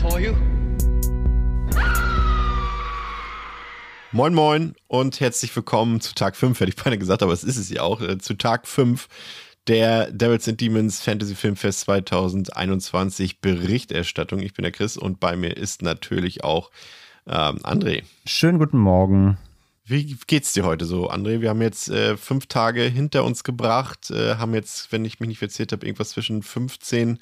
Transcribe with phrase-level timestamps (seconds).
[0.00, 0.34] For you.
[4.12, 7.58] Moin Moin und herzlich willkommen zu Tag 5, hätte ich beinahe gesagt, aber es ist
[7.58, 9.08] es ja auch, äh, zu Tag 5
[9.66, 14.40] der Devils and Demons Fantasy Filmfest 2021 Berichterstattung.
[14.40, 16.70] Ich bin der Chris und bei mir ist natürlich auch
[17.26, 18.02] ähm, André.
[18.24, 19.36] Schönen guten Morgen.
[19.84, 21.40] Wie geht's dir heute so, André?
[21.40, 25.28] Wir haben jetzt äh, fünf Tage hinter uns gebracht, äh, haben jetzt, wenn ich mich
[25.28, 27.18] nicht verzählt habe, irgendwas zwischen 15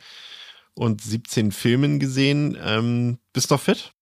[0.78, 2.56] und 17 Filmen gesehen.
[2.64, 3.92] Ähm, bist du fit?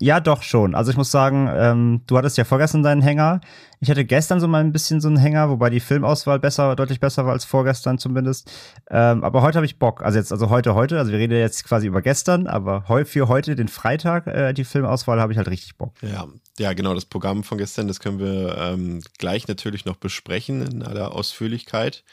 [0.00, 0.74] Ja, doch schon.
[0.74, 3.40] Also ich muss sagen, ähm, du hattest ja vorgestern deinen Hänger.
[3.80, 7.00] Ich hatte gestern so mal ein bisschen so einen Hänger, wobei die Filmauswahl besser, deutlich
[7.00, 8.52] besser war als vorgestern zumindest.
[8.90, 10.02] Ähm, aber heute habe ich Bock.
[10.02, 10.98] Also jetzt, also heute, heute.
[10.98, 14.64] Also wir reden jetzt quasi über gestern, aber heu für heute, den Freitag, äh, die
[14.64, 15.94] Filmauswahl habe ich halt richtig Bock.
[16.02, 16.26] Ja,
[16.58, 16.92] ja, genau.
[16.92, 22.04] Das Programm von gestern, das können wir ähm, gleich natürlich noch besprechen in aller Ausführlichkeit.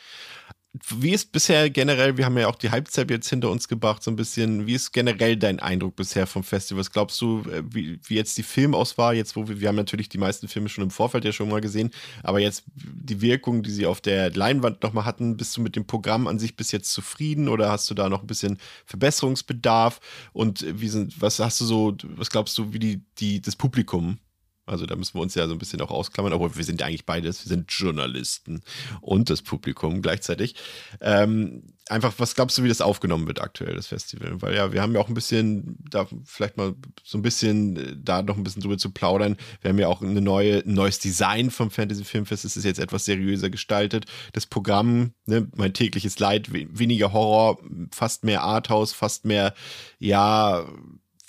[0.90, 4.12] Wie ist bisher generell, wir haben ja auch die Halbzeit jetzt hinter uns gebracht, so
[4.12, 6.81] ein bisschen, wie ist generell dein Eindruck bisher vom Festival?
[6.81, 10.09] Was glaubst du, äh, wie, wie jetzt die Filmauswahl, jetzt wo wir, wir haben natürlich
[10.09, 11.92] die meisten Filme schon im Vorfeld ja schon mal gesehen,
[12.23, 15.88] aber jetzt die Wirkung, die sie auf der Leinwand nochmal hatten, bist du mit dem
[15.88, 20.02] Programm an sich bis jetzt zufrieden oder hast du da noch ein bisschen Verbesserungsbedarf?
[20.34, 24.18] Und wie sind, was hast du so, was glaubst du, wie die, die, das Publikum
[24.66, 26.88] also da müssen wir uns ja so ein bisschen auch ausklammern, obwohl wir sind ja
[26.88, 28.61] eigentlich beides, wir sind Journalisten
[29.02, 30.55] und das Publikum gleichzeitig.
[31.02, 34.41] Ähm, einfach, was glaubst du, wie das aufgenommen wird aktuell, das Festival?
[34.41, 37.95] Weil ja, wir haben ja auch ein bisschen, da vielleicht mal so ein bisschen, äh,
[37.97, 39.38] da noch ein bisschen drüber zu plaudern.
[39.61, 42.45] Wir haben ja auch eine neue, ein neues Design vom Fantasy Filmfest.
[42.45, 44.06] Es ist jetzt etwas seriöser gestaltet.
[44.34, 47.59] Das Programm, ne, mein tägliches Leid, weniger Horror,
[47.91, 49.53] fast mehr Arthouse, fast mehr,
[50.00, 50.66] ja,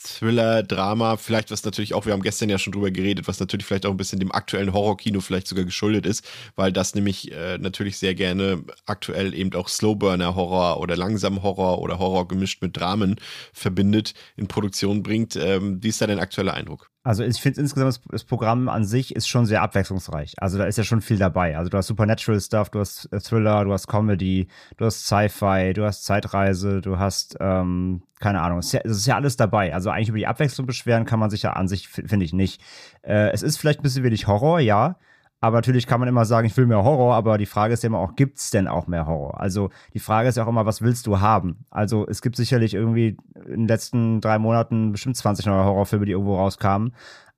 [0.06, 3.66] Thriller, Drama, vielleicht was natürlich auch, wir haben gestern ja schon drüber geredet, was natürlich
[3.66, 6.24] vielleicht auch ein bisschen dem aktuellen Horrorkino vielleicht sogar geschuldet ist,
[6.54, 11.98] weil das nämlich äh, natürlich sehr gerne aktuell eben auch Slowburner-Horror oder langsam Horror oder
[11.98, 13.16] Horror gemischt mit Dramen
[13.52, 15.36] verbindet, in Produktion bringt.
[15.36, 16.90] Ähm, wie ist da dein aktueller Eindruck?
[17.06, 20.34] Also ich finde insgesamt das Programm an sich ist schon sehr abwechslungsreich.
[20.38, 21.56] Also da ist ja schon viel dabei.
[21.56, 25.72] Also du hast Supernatural Stuff, du hast äh, Thriller, du hast Comedy, du hast Sci-Fi,
[25.72, 28.58] du hast Zeitreise, du hast ähm, keine Ahnung.
[28.58, 29.72] Es ist, ja, es ist ja alles dabei.
[29.72, 32.60] Also eigentlich über die Abwechslung beschweren kann man sich ja an sich finde ich nicht.
[33.02, 34.98] Äh, es ist vielleicht ein bisschen wenig Horror, ja.
[35.40, 37.88] Aber natürlich kann man immer sagen, ich will mehr Horror, aber die Frage ist ja
[37.88, 39.38] immer auch, gibt es denn auch mehr Horror?
[39.40, 41.66] Also die Frage ist ja auch immer, was willst du haben?
[41.70, 46.12] Also es gibt sicherlich irgendwie in den letzten drei Monaten bestimmt 20 neue Horrorfilme, die
[46.12, 46.94] irgendwo rauskamen.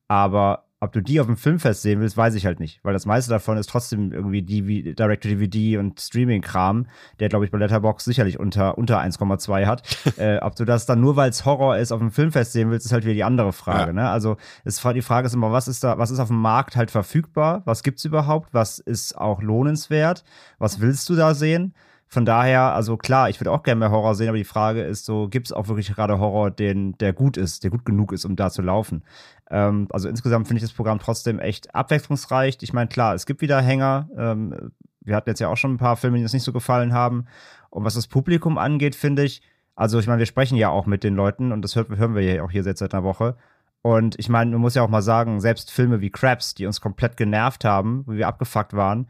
[0.06, 2.80] Aber ob du die auf dem Filmfest sehen willst, weiß ich halt nicht.
[2.84, 6.86] Weil das meiste davon ist trotzdem irgendwie Direct-to-DVD und Streaming-Kram,
[7.18, 9.82] der, glaube ich, bei Letterbox sicherlich unter, unter 1,2 hat.
[10.18, 12.86] äh, ob du das dann nur, weil es Horror ist, auf dem Filmfest sehen willst,
[12.86, 13.88] ist halt wieder die andere Frage.
[13.88, 13.92] Ja.
[13.92, 14.08] Ne?
[14.08, 16.90] Also ist, die Frage ist immer, was ist da, was ist auf dem Markt halt
[16.92, 17.62] verfügbar?
[17.64, 18.54] Was gibt's überhaupt?
[18.54, 20.22] Was ist auch lohnenswert?
[20.58, 21.74] Was willst du da sehen?
[22.10, 25.04] Von daher, also klar, ich würde auch gerne mehr Horror sehen, aber die Frage ist
[25.04, 28.24] so, gibt es auch wirklich gerade Horror, den, der gut ist, der gut genug ist,
[28.24, 29.04] um da zu laufen?
[29.50, 32.56] Ähm, also insgesamt finde ich das Programm trotzdem echt abwechslungsreich.
[32.62, 34.08] Ich meine, klar, es gibt wieder Hänger.
[34.16, 36.94] Ähm, wir hatten jetzt ja auch schon ein paar Filme, die uns nicht so gefallen
[36.94, 37.26] haben.
[37.68, 39.42] Und was das Publikum angeht, finde ich,
[39.76, 42.42] also ich meine, wir sprechen ja auch mit den Leuten und das hören wir ja
[42.42, 43.36] auch hier seit einer Woche.
[43.82, 46.80] Und ich meine, man muss ja auch mal sagen, selbst Filme wie Crabs, die uns
[46.80, 49.08] komplett genervt haben, wo wir abgefuckt waren,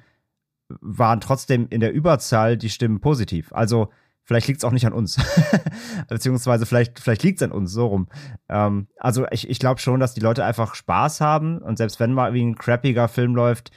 [0.69, 3.53] waren trotzdem in der Überzahl die Stimmen positiv.
[3.53, 3.91] Also
[4.25, 5.17] vielleicht liegt es auch nicht an uns.
[6.09, 8.09] Beziehungsweise vielleicht, vielleicht liegt es an uns, so rum.
[8.49, 12.13] Ähm, also ich, ich glaube schon, dass die Leute einfach Spaß haben und selbst wenn
[12.13, 13.71] mal wie ein crappiger Film läuft,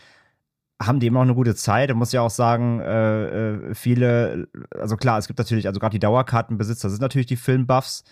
[0.81, 1.89] haben die immer auch eine gute Zeit.
[1.89, 5.93] Ich muss ja auch sagen, äh, äh, viele, also klar, es gibt natürlich, also gerade
[5.93, 8.03] die Dauerkartenbesitzer sind natürlich die Filmbuffs.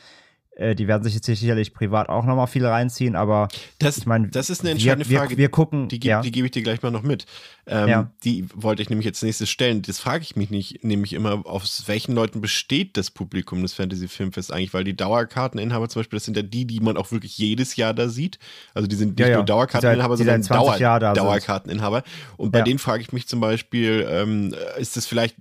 [0.59, 3.47] Äh, die werden sich jetzt sicherlich privat auch nochmal viel reinziehen, aber
[3.79, 5.37] das, ich meine, das ist eine entscheidende wir, Frage.
[5.37, 6.21] Wir, gucken, die, ja.
[6.21, 7.25] die gebe ich dir gleich mal noch mit.
[7.65, 8.11] Ähm, ja.
[8.25, 9.81] Die wollte ich nämlich jetzt nächstes stellen.
[9.83, 14.09] Das frage ich mich nicht, nämlich immer, aus welchen Leuten besteht das Publikum des Fantasy
[14.09, 17.37] Filmfests eigentlich, weil die Dauerkarteninhaber zum Beispiel, das sind ja die, die man auch wirklich
[17.37, 18.37] jedes Jahr da sieht.
[18.73, 22.03] Also die sind nicht ja, nur Dauerkarteninhaber, die sondern Dauer, da Dauerkarteninhaber.
[22.35, 25.37] Und bei denen frage ich mich zum Beispiel, ähm, ist das vielleicht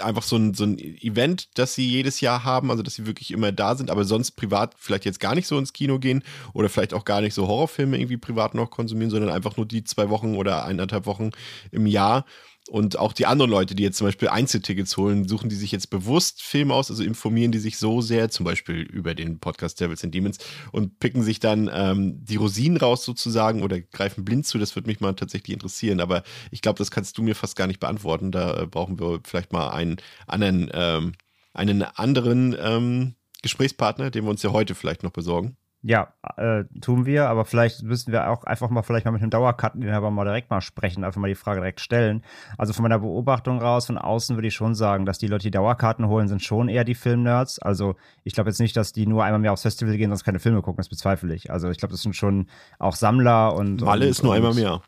[0.00, 3.30] einfach so ein, so ein Event, das sie jedes Jahr haben, also dass sie wirklich
[3.30, 6.22] immer da sind, aber sonst privat vielleicht jetzt gar nicht so ins Kino gehen
[6.52, 9.84] oder vielleicht auch gar nicht so Horrorfilme irgendwie privat noch konsumieren, sondern einfach nur die
[9.84, 11.30] zwei Wochen oder eineinhalb Wochen
[11.70, 12.24] im Jahr.
[12.68, 15.88] Und auch die anderen Leute, die jetzt zum Beispiel Einzeltickets holen, suchen die sich jetzt
[15.88, 20.02] bewusst Filme aus, also informieren die sich so sehr, zum Beispiel über den Podcast Devils
[20.02, 20.38] and Demons
[20.72, 24.58] und picken sich dann ähm, die Rosinen raus sozusagen oder greifen blind zu.
[24.58, 26.00] Das würde mich mal tatsächlich interessieren.
[26.00, 28.32] Aber ich glaube, das kannst du mir fast gar nicht beantworten.
[28.32, 31.12] Da äh, brauchen wir vielleicht mal einen anderen, ähm,
[31.54, 35.56] einen anderen ähm, Gesprächspartner, den wir uns ja heute vielleicht noch besorgen.
[35.88, 39.30] Ja, äh, tun wir, aber vielleicht müssen wir auch einfach mal vielleicht mal mit einem
[39.30, 42.24] Dauerkarteninhaber mal direkt mal sprechen, einfach mal die Frage direkt stellen.
[42.58, 45.52] Also von meiner Beobachtung raus, von außen würde ich schon sagen, dass die Leute, die
[45.52, 47.60] Dauerkarten holen, sind schon eher die Filmnerds.
[47.60, 47.94] Also
[48.24, 50.60] ich glaube jetzt nicht, dass die nur einmal mehr aufs Festival gehen, sonst keine Filme
[50.60, 51.52] gucken, das bezweifle ich.
[51.52, 52.48] Also ich glaube, das sind schon
[52.80, 53.82] auch Sammler und.
[53.82, 54.82] Malle und, ist nur einmal mehr.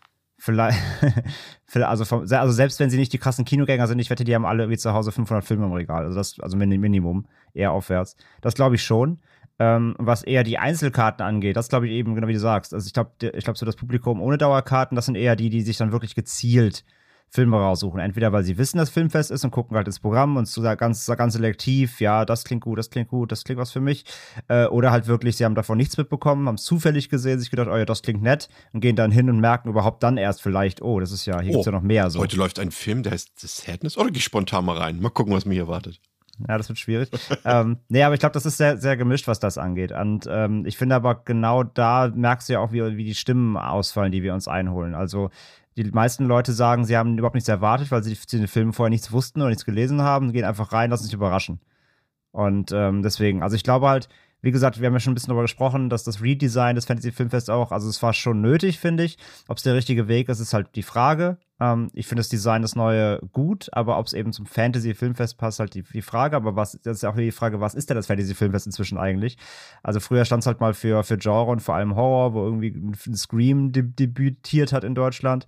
[1.65, 4.35] Vielleicht, also, vom, also selbst wenn sie nicht die krassen Kinogänger sind, ich wette, die
[4.35, 6.05] haben alle irgendwie zu Hause 500 Filme im Regal.
[6.06, 8.17] Also das, also Minimum, eher aufwärts.
[8.41, 9.21] Das glaube ich schon.
[9.60, 12.72] Ähm, was eher die Einzelkarten angeht, das glaube ich eben, genau wie du sagst.
[12.72, 15.62] Also ich glaube, ich glaube, so das Publikum ohne Dauerkarten, das sind eher die, die
[15.62, 16.84] sich dann wirklich gezielt
[17.31, 18.00] Filme raussuchen.
[18.00, 21.06] Entweder weil sie wissen, dass Filmfest ist und gucken halt ins Programm und so ganz,
[21.06, 24.05] ganz selektiv, ja, das klingt gut, das klingt gut, das klingt was für mich.
[24.49, 27.69] Äh, oder halt wirklich, sie haben davon nichts mitbekommen, haben es zufällig gesehen, sich gedacht,
[27.70, 30.81] oh ja, das klingt nett und gehen dann hin und merken überhaupt dann erst vielleicht,
[30.82, 32.08] oh, das ist ja, hier oh, gibt es ja noch mehr.
[32.11, 32.20] So.
[32.20, 33.99] Heute läuft ein Film, der heißt The Sadness.
[33.99, 35.00] Oder gehe ich spontan mal rein.
[35.00, 36.00] Mal gucken, was mir hier erwartet.
[36.46, 37.11] Ja, das wird schwierig.
[37.44, 39.93] ähm, nee, aber ich glaube, das ist sehr, sehr gemischt, was das angeht.
[39.93, 43.56] Und ähm, ich finde aber genau da merkst du ja auch, wie, wie die Stimmen
[43.56, 44.94] ausfallen, die wir uns einholen.
[44.94, 45.31] Also
[45.76, 49.12] die meisten Leute sagen, sie haben überhaupt nichts erwartet, weil sie den Filmen vorher nichts
[49.12, 51.61] wussten oder nichts gelesen haben, gehen einfach rein, lassen sich überraschen.
[52.32, 54.08] Und ähm, deswegen, also ich glaube halt,
[54.40, 57.11] wie gesagt, wir haben ja schon ein bisschen darüber gesprochen, dass das Redesign des Fantasy
[57.11, 59.19] Filmfests auch, also es war schon nötig, finde ich.
[59.49, 61.38] Ob es der richtige Weg ist, ist halt die Frage.
[61.61, 65.38] Ähm, ich finde das Design das neue gut, aber ob es eben zum Fantasy Filmfest
[65.38, 66.37] passt, halt die, die Frage.
[66.37, 68.96] Aber was, das ist ja auch die Frage, was ist denn das Fantasy Filmfest inzwischen
[68.96, 69.38] eigentlich?
[69.82, 72.70] Also früher stand es halt mal für, für Genre und vor allem Horror, wo irgendwie
[72.76, 75.46] ein Scream debütiert hat in Deutschland.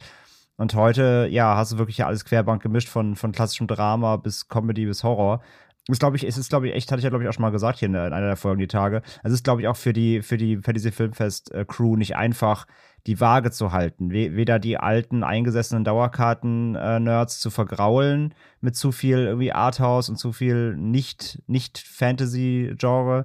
[0.57, 4.85] Und heute, ja, hast du wirklich alles querbank gemischt, von, von klassischem Drama bis Comedy
[4.85, 5.41] bis Horror
[5.89, 7.43] ist, glaube ich, es ist, glaube ich, echt, hatte ich ja, glaube ich, auch schon
[7.43, 9.03] mal gesagt hier in, einer der Folgen, die Tage.
[9.23, 12.67] Es ist, glaube ich, auch für die, für die Fantasy Filmfest äh, Crew nicht einfach,
[13.07, 14.11] die Waage zu halten.
[14.11, 20.33] Weder die alten, eingesessenen Dauerkarten-Nerds äh, zu vergraulen mit zu viel irgendwie Arthouse und zu
[20.33, 23.25] viel nicht, nicht Fantasy-Genre.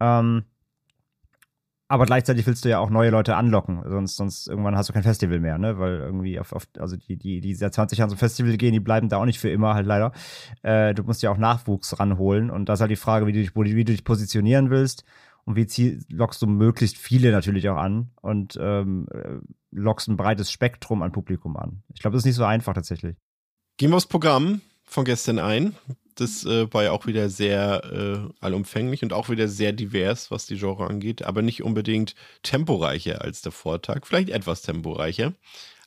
[0.00, 0.44] Ähm,
[1.88, 5.04] aber gleichzeitig willst du ja auch neue Leute anlocken, sonst, sonst irgendwann hast du kein
[5.04, 5.78] Festival mehr, ne?
[5.78, 8.80] Weil irgendwie auf, auf also die, die, die seit 20 Jahren zum Festival gehen, die
[8.80, 10.12] bleiben da auch nicht für immer, halt leider.
[10.62, 13.38] Äh, du musst ja auch Nachwuchs ranholen und das ist halt die Frage, wie du
[13.38, 15.04] dich, wie du dich positionieren willst
[15.44, 19.38] und wie zieh, lockst du möglichst viele natürlich auch an und ähm, äh,
[19.70, 21.82] lockst ein breites Spektrum an Publikum an.
[21.94, 23.16] Ich glaube, das ist nicht so einfach tatsächlich.
[23.76, 25.76] Gehen wir aufs Programm von gestern ein.
[26.16, 30.46] Das äh, war ja auch wieder sehr äh, allumfänglich und auch wieder sehr divers, was
[30.46, 34.06] die Genre angeht, aber nicht unbedingt temporeicher als der Vortag.
[34.06, 35.34] Vielleicht etwas temporeicher.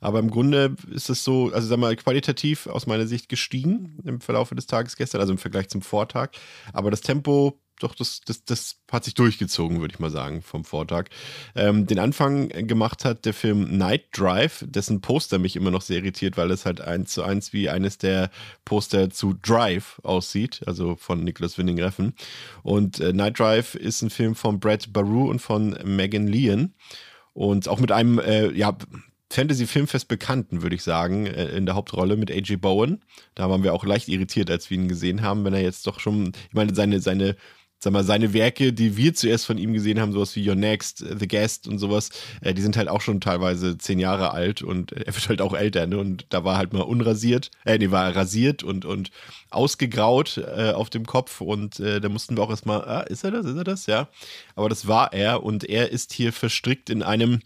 [0.02, 4.22] Aber im Grunde ist es so, also sag mal, qualitativ aus meiner Sicht gestiegen im
[4.22, 6.32] Verlauf des Tages gestern, also im Vergleich zum Vortag.
[6.72, 10.64] Aber das Tempo doch, das, das, das hat sich durchgezogen, würde ich mal sagen, vom
[10.64, 11.06] Vortag.
[11.56, 15.98] Ähm, den Anfang gemacht hat der Film Night Drive, dessen Poster mich immer noch sehr
[15.98, 18.30] irritiert, weil es halt eins zu eins wie eines der
[18.66, 22.14] Poster zu Drive aussieht, also von Nicholas Winding Reffen.
[22.64, 26.74] Und äh, Night Drive ist ein Film von Brad Baru und von Megan Leon.
[27.34, 28.78] Und auch mit einem, äh, ja,
[29.32, 32.60] Fantasy-Filmfest Bekannten, würde ich sagen, äh, in der Hauptrolle mit A.J.
[32.60, 33.02] Bowen.
[33.36, 36.00] Da waren wir auch leicht irritiert, als wir ihn gesehen haben, wenn er jetzt doch
[36.00, 37.36] schon, ich meine, seine, seine
[37.80, 40.98] sag mal, seine Werke, die wir zuerst von ihm gesehen haben, sowas wie Your Next,
[40.98, 42.10] The Guest und sowas,
[42.42, 45.54] äh, die sind halt auch schon teilweise zehn Jahre alt und er wird halt auch
[45.54, 45.98] älter, ne?
[45.98, 49.12] Und da war halt mal unrasiert, äh, nee, war rasiert und, und
[49.50, 53.32] ausgegraut äh, auf dem Kopf und äh, da mussten wir auch erstmal, ah, ist er
[53.32, 53.86] das, ist er das?
[53.86, 54.10] Ja.
[54.56, 57.40] Aber das war er und er ist hier verstrickt in einem,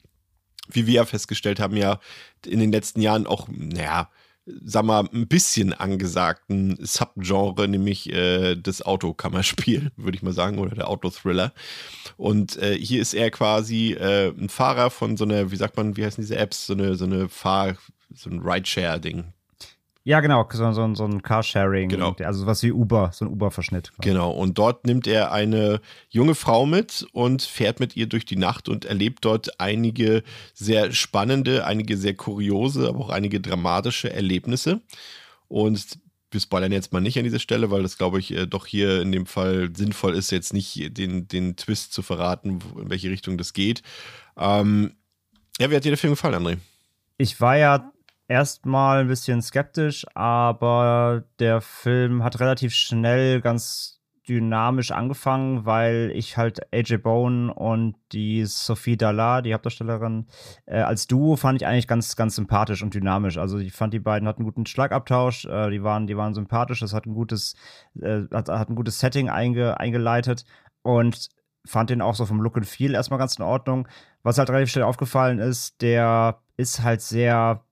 [0.67, 1.99] wie wir ja festgestellt haben, ja
[2.45, 4.09] in den letzten Jahren auch, naja,
[4.45, 10.75] sag mal, ein bisschen angesagten Subgenre, nämlich äh, das Autokammerspiel, würde ich mal sagen, oder
[10.75, 11.53] der Autothriller.
[12.17, 15.95] Und äh, hier ist er quasi äh, ein Fahrer von so einer, wie sagt man,
[15.95, 17.77] wie heißen diese Apps, so eine, so eine Fahr-,
[18.13, 19.33] so ein Rideshare-Ding.
[20.05, 22.13] Ja, genau, so, so, so ein Carsharing, genau.
[22.19, 23.93] also was wie Uber, so ein Uber-Verschnitt.
[24.01, 25.79] Genau, und dort nimmt er eine
[26.09, 30.91] junge Frau mit und fährt mit ihr durch die Nacht und erlebt dort einige sehr
[30.91, 34.81] spannende, einige sehr kuriose, aber auch einige dramatische Erlebnisse.
[35.47, 35.99] Und
[36.31, 39.01] wir spoilern jetzt mal nicht an dieser Stelle, weil das, glaube ich, äh, doch hier
[39.01, 43.37] in dem Fall sinnvoll ist, jetzt nicht den, den Twist zu verraten, in welche Richtung
[43.37, 43.83] das geht.
[44.35, 44.95] Ähm,
[45.59, 46.57] ja, wie hat dir der Film gefallen, André?
[47.17, 47.92] Ich war ja
[48.33, 56.35] erstmal ein bisschen skeptisch, aber der Film hat relativ schnell ganz dynamisch angefangen, weil ich
[56.35, 60.27] halt AJ Bone und die Sophie Dalla, die Hauptdarstellerin,
[60.65, 63.37] äh, als Duo fand ich eigentlich ganz, ganz sympathisch und dynamisch.
[63.37, 66.79] Also ich fand, die beiden hatten einen guten Schlagabtausch, äh, die, waren, die waren sympathisch,
[66.79, 67.55] das hat ein gutes,
[68.01, 70.45] äh, hat, hat ein gutes Setting einge, eingeleitet
[70.81, 71.29] und
[71.65, 73.87] fand den auch so vom Look and Feel erstmal ganz in Ordnung.
[74.23, 77.63] Was halt relativ schnell aufgefallen ist, der ist halt sehr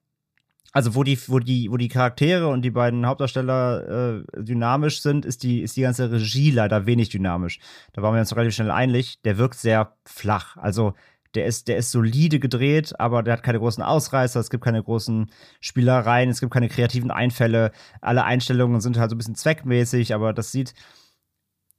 [0.72, 5.25] also wo die, wo die, wo die Charaktere und die beiden Hauptdarsteller äh, dynamisch sind,
[5.25, 7.60] ist die, ist die ganze Regie leider wenig dynamisch.
[7.94, 9.22] Da waren wir uns relativ schnell einig.
[9.24, 10.56] Der wirkt sehr flach.
[10.58, 10.94] Also
[11.36, 14.84] der ist, der ist solide gedreht, aber der hat keine großen Ausreißer, es gibt keine
[14.84, 17.72] großen Spielereien, es gibt keine kreativen Einfälle.
[18.01, 20.74] Alle Einstellungen sind halt so ein bisschen zweckmäßig, aber das sieht.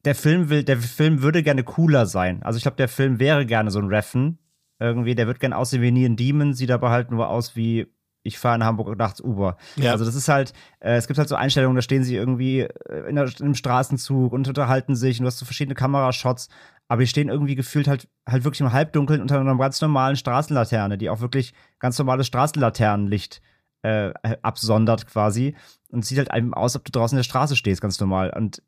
[0.04, 2.42] Der Film will, der Film würde gerne cooler sein.
[2.42, 4.38] Also ich glaube, der Film wäre gerne so ein Reffen.
[4.80, 7.86] Irgendwie, der wird gerne aussehen wie Neon Demon, sieht aber halt nur aus wie
[8.22, 9.56] ich fahre in Hamburg nachts Uber.
[9.76, 9.92] Ja.
[9.92, 13.08] Also das ist halt, äh, es gibt halt so Einstellungen, da stehen sie irgendwie äh,
[13.08, 16.48] in, der, in einem Straßenzug und unterhalten sich und du hast so verschiedene Kamerashots,
[16.88, 20.98] aber die stehen irgendwie gefühlt halt, halt wirklich im Halbdunkeln unter einer ganz normalen Straßenlaterne,
[20.98, 23.40] die auch wirklich ganz normales Straßenlaternenlicht
[23.82, 24.12] äh,
[24.42, 25.56] absondert quasi
[25.90, 28.32] und sieht halt einem aus, ob du draußen in der Straße stehst, ganz normal.
[28.36, 28.62] Und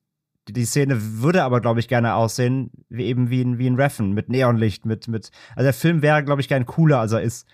[0.48, 4.12] die Szene würde aber, glaube ich, gerne aussehen, wie eben wie ein, wie ein Reffen,
[4.12, 7.46] mit Neonlicht, mit, mit, also der Film wäre, glaube ich, gern cooler, als er ist.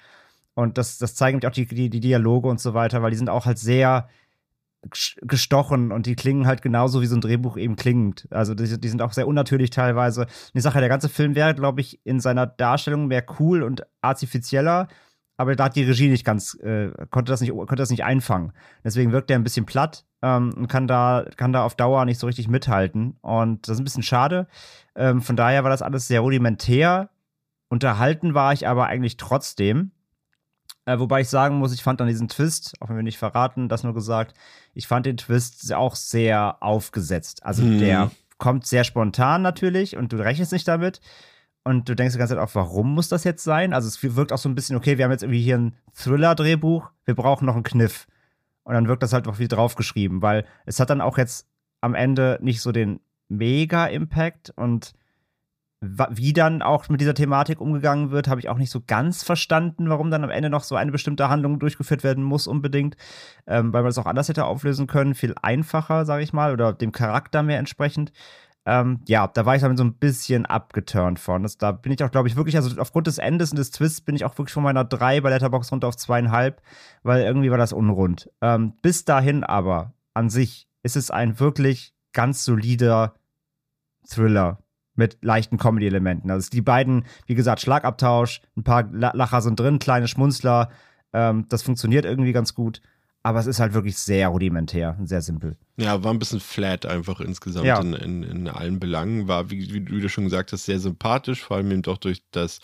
[0.61, 3.31] Und das, das zeigen auch die, die, die Dialoge und so weiter, weil die sind
[3.31, 4.09] auch halt sehr
[5.23, 8.29] gestochen und die klingen halt genauso wie so ein Drehbuch eben klingt.
[8.31, 10.27] Also die, die sind auch sehr unnatürlich teilweise.
[10.55, 14.89] Die Sache, der ganze Film wäre, glaube ich, in seiner Darstellung mehr cool und artifizieller,
[15.39, 18.53] aber da hat die Regie nicht ganz, äh, konnte, das nicht, konnte das nicht einfangen.
[18.85, 22.19] Deswegen wirkt er ein bisschen platt ähm, und kann da, kann da auf Dauer nicht
[22.19, 23.17] so richtig mithalten.
[23.23, 24.47] Und das ist ein bisschen schade.
[24.95, 27.09] Ähm, von daher war das alles sehr rudimentär.
[27.71, 29.93] Unterhalten war ich aber eigentlich trotzdem.
[30.91, 33.69] Äh, wobei ich sagen muss, ich fand dann diesen Twist, auch wenn wir nicht verraten,
[33.69, 34.35] das nur gesagt,
[34.75, 37.45] ich fand den Twist auch sehr aufgesetzt.
[37.45, 37.79] Also hm.
[37.79, 41.01] der kommt sehr spontan natürlich und du rechnest nicht damit.
[41.63, 43.73] Und du denkst die ganze Zeit auch, warum muss das jetzt sein?
[43.73, 46.91] Also es wirkt auch so ein bisschen, okay, wir haben jetzt irgendwie hier ein Thriller-Drehbuch,
[47.05, 48.09] wir brauchen noch einen Kniff.
[48.65, 51.47] Und dann wirkt das halt auch wie draufgeschrieben, weil es hat dann auch jetzt
[51.81, 54.95] am Ende nicht so den Mega-Impact und
[55.81, 59.89] wie dann auch mit dieser Thematik umgegangen wird, habe ich auch nicht so ganz verstanden,
[59.89, 62.97] warum dann am Ende noch so eine bestimmte Handlung durchgeführt werden muss unbedingt,
[63.47, 66.75] ähm, weil man das auch anders hätte auflösen können, viel einfacher, sage ich mal, oder
[66.75, 68.13] dem Charakter mehr entsprechend.
[68.67, 71.45] Ähm, ja, da war ich dann so ein bisschen abgeturnt von.
[71.45, 74.03] Das, da bin ich auch, glaube ich, wirklich, also aufgrund des Endes und des Twists
[74.03, 76.61] bin ich auch wirklich von meiner 3 bei Letterbox runter auf zweieinhalb,
[77.03, 78.31] weil irgendwie war das unrund.
[78.43, 83.15] Ähm, bis dahin aber, an sich, ist es ein wirklich ganz solider
[84.07, 84.59] Thriller
[85.01, 86.31] mit leichten Comedy-Elementen.
[86.31, 90.69] Also die beiden, wie gesagt, Schlagabtausch, ein paar Lacher sind drin, kleine Schmunzler.
[91.15, 92.83] Ähm, das funktioniert irgendwie ganz gut.
[93.23, 95.57] Aber es ist halt wirklich sehr rudimentär und sehr simpel.
[95.79, 97.81] Ja, war ein bisschen flat einfach insgesamt ja.
[97.81, 99.27] in, in, in, allen Belangen.
[99.27, 102.61] War, wie, wie, du schon gesagt hast, sehr sympathisch, vor allem eben doch durch das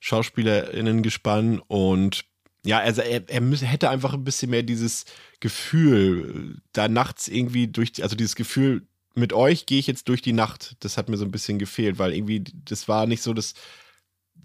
[0.00, 1.58] SchauspielerInnen-Gespann.
[1.58, 2.24] Und
[2.64, 5.04] ja, also er, er hätte einfach ein bisschen mehr dieses
[5.40, 10.32] Gefühl, da nachts irgendwie durch, also dieses Gefühl, mit euch gehe ich jetzt durch die
[10.32, 10.76] Nacht.
[10.80, 13.54] Das hat mir so ein bisschen gefehlt, weil irgendwie, das war nicht so das,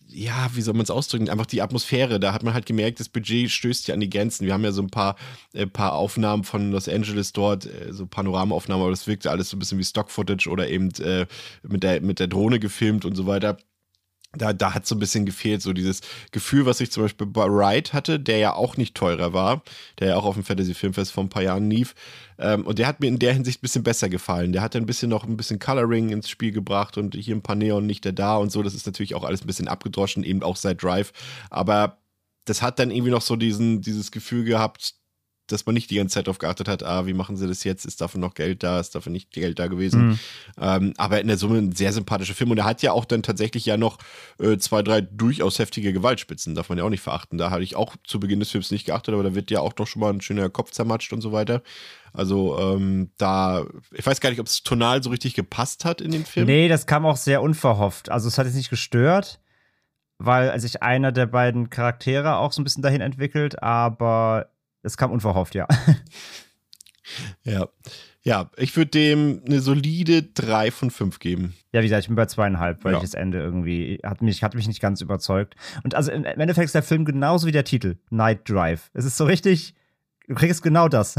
[0.08, 1.30] ja, wie soll man es ausdrücken?
[1.30, 2.20] Einfach die Atmosphäre.
[2.20, 4.46] Da hat man halt gemerkt, das Budget stößt ja an die Grenzen.
[4.46, 5.16] Wir haben ja so ein paar,
[5.54, 9.56] äh, paar Aufnahmen von Los Angeles dort, äh, so Panoramaaufnahmen, aber das wirkte alles so
[9.56, 11.28] ein bisschen wie Stock-Footage oder eben äh,
[11.64, 13.58] mit, der, mit der Drohne gefilmt und so weiter
[14.34, 17.46] da, da hat so ein bisschen gefehlt, so dieses Gefühl, was ich zum Beispiel bei
[17.46, 19.64] Wright hatte, der ja auch nicht teurer war,
[19.98, 21.96] der ja auch auf dem Fantasy Filmfest vor ein paar Jahren lief.
[22.38, 24.54] Ähm, und der hat mir in der Hinsicht ein bisschen besser gefallen.
[24.54, 27.56] Der hat ein bisschen noch ein bisschen Coloring ins Spiel gebracht und hier ein paar
[27.56, 28.62] Neon-Lichter da und so.
[28.62, 31.12] Das ist natürlich auch alles ein bisschen abgedroschen, eben auch seit Drive.
[31.50, 31.98] Aber
[32.46, 34.96] das hat dann irgendwie noch so diesen, dieses Gefühl gehabt,
[35.52, 37.86] dass man nicht die ganze Zeit darauf geachtet hat, ah, wie machen sie das jetzt?
[37.86, 38.80] Ist dafür noch Geld da?
[38.80, 40.08] Ist dafür nicht Geld da gewesen?
[40.08, 40.20] Mhm.
[40.60, 42.52] Ähm, aber in der Summe ein sehr sympathischer Film.
[42.52, 43.98] Und er hat ja auch dann tatsächlich ja noch
[44.40, 47.38] äh, zwei, drei durchaus heftige Gewaltspitzen, darf man ja auch nicht verachten.
[47.38, 49.74] Da hatte ich auch zu Beginn des Films nicht geachtet, aber da wird ja auch
[49.74, 51.62] doch schon mal ein schöner Kopf zermatscht und so weiter.
[52.14, 56.12] Also ähm, da, ich weiß gar nicht, ob es tonal so richtig gepasst hat in
[56.12, 56.48] den Film.
[56.48, 58.10] Nee, das kam auch sehr unverhofft.
[58.10, 59.40] Also es hat jetzt nicht gestört,
[60.18, 64.50] weil sich einer der beiden Charaktere auch so ein bisschen dahin entwickelt, aber
[64.84, 65.68] es kam unverhofft, ja.
[67.44, 67.68] ja.
[68.22, 71.56] Ja, ich würde dem eine solide 3 von 5 geben.
[71.72, 72.98] Ja, wie gesagt, ich bin bei zweieinhalb, weil ja.
[72.98, 75.56] ich das Ende irgendwie, hat mich, hat mich nicht ganz überzeugt.
[75.84, 78.92] Und also im Endeffekt ist der Film genauso wie der Titel, Night Drive.
[78.94, 79.74] Es ist so richtig,
[80.28, 81.16] du kriegst genau das.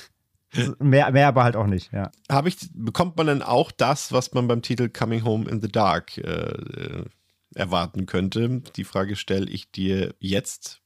[0.78, 2.10] mehr, mehr aber halt auch nicht, ja.
[2.30, 5.68] Habe ich, bekommt man dann auch das, was man beim Titel Coming Home in the
[5.68, 7.04] Dark äh,
[7.54, 8.62] erwarten könnte?
[8.76, 10.80] Die Frage stelle ich dir jetzt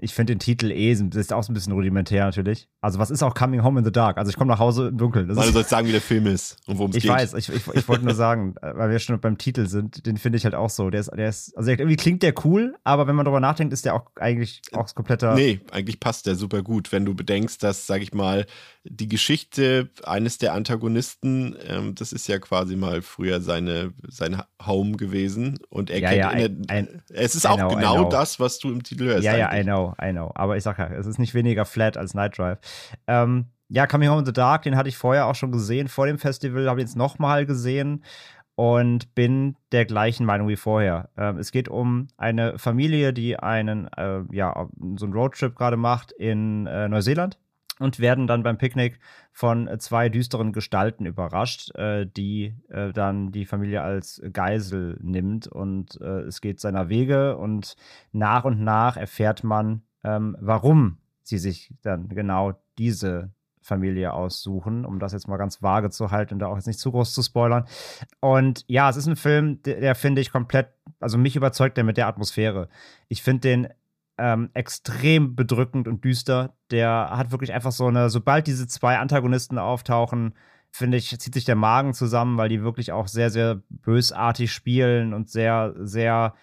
[0.00, 2.68] ich finde den Titel eh ist auch so ein bisschen rudimentär natürlich.
[2.82, 4.18] Also was ist auch Coming Home in the Dark?
[4.18, 5.28] Also ich komme nach Hause im Dunkeln.
[5.28, 7.04] Das Weil du sollst sagen, wie der Film ist und worum es geht.
[7.04, 10.04] Ich weiß, ich, ich, ich wollte nur sagen, äh, weil wir schon beim Titel sind,
[10.04, 10.90] den finde ich halt auch so.
[10.90, 13.86] Der ist, der ist, also irgendwie klingt der cool, aber wenn man darüber nachdenkt, ist
[13.86, 15.34] der auch eigentlich auch kompletter.
[15.34, 18.44] Nee, eigentlich passt der super gut, wenn du bedenkst, dass, sag ich mal,
[18.84, 24.96] die Geschichte eines der Antagonisten, ähm, das ist ja quasi mal früher seine, sein Home
[24.96, 28.58] gewesen und er ja, kennt ja, I, I, es ist auch know, genau das, was
[28.58, 29.21] du im Titel hörst.
[29.22, 30.30] Ja, ja, I know, I know.
[30.34, 32.58] Aber ich sag ja, es ist nicht weniger flat als Night Drive.
[33.06, 36.06] Ähm, ja, Coming Home in the Dark, den hatte ich vorher auch schon gesehen, vor
[36.06, 38.04] dem Festival, habe ich jetzt nochmal gesehen
[38.54, 41.08] und bin der gleichen Meinung wie vorher.
[41.16, 46.12] Ähm, es geht um eine Familie, die einen, äh, ja, so einen Roadtrip gerade macht
[46.12, 47.38] in äh, Neuseeland
[47.78, 49.00] und werden dann beim Picknick
[49.32, 56.00] von zwei düsteren Gestalten überrascht, äh, die äh, dann die Familie als Geisel nimmt und
[56.00, 57.76] äh, es geht seiner Wege und
[58.12, 64.98] nach und nach erfährt man, ähm, warum sie sich dann genau diese Familie aussuchen, um
[64.98, 67.22] das jetzt mal ganz vage zu halten und da auch jetzt nicht zu groß zu
[67.22, 67.64] spoilern.
[68.20, 70.68] Und ja, es ist ein Film, der, der finde ich komplett,
[71.00, 72.68] also mich überzeugt der mit der Atmosphäre.
[73.08, 73.68] Ich finde den
[74.18, 76.54] ähm, extrem bedrückend und düster.
[76.70, 80.34] Der hat wirklich einfach so eine, sobald diese zwei Antagonisten auftauchen,
[80.70, 85.12] finde ich, zieht sich der Magen zusammen, weil die wirklich auch sehr, sehr bösartig spielen
[85.12, 86.34] und sehr, sehr,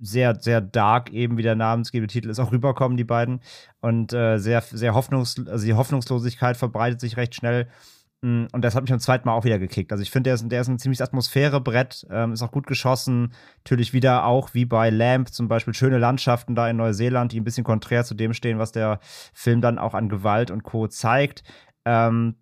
[0.00, 3.40] sehr, sehr dark, eben wie der namensgebende Titel ist, auch rüberkommen, die beiden.
[3.80, 7.68] Und äh, sehr, sehr hoffnungs also die Hoffnungslosigkeit verbreitet sich recht schnell.
[8.22, 9.92] Mm, und das hat mich beim zweiten Mal auch wieder gekickt.
[9.92, 13.32] Also ich finde, der ist, der ist ein ziemliches Atmosphärebrett, ähm, ist auch gut geschossen.
[13.58, 17.44] Natürlich wieder auch wie bei Lamp zum Beispiel schöne Landschaften da in Neuseeland, die ein
[17.44, 18.98] bisschen konträr zu dem stehen, was der
[19.32, 20.88] Film dann auch an Gewalt und Co.
[20.88, 21.44] zeigt.
[21.84, 22.36] Ähm,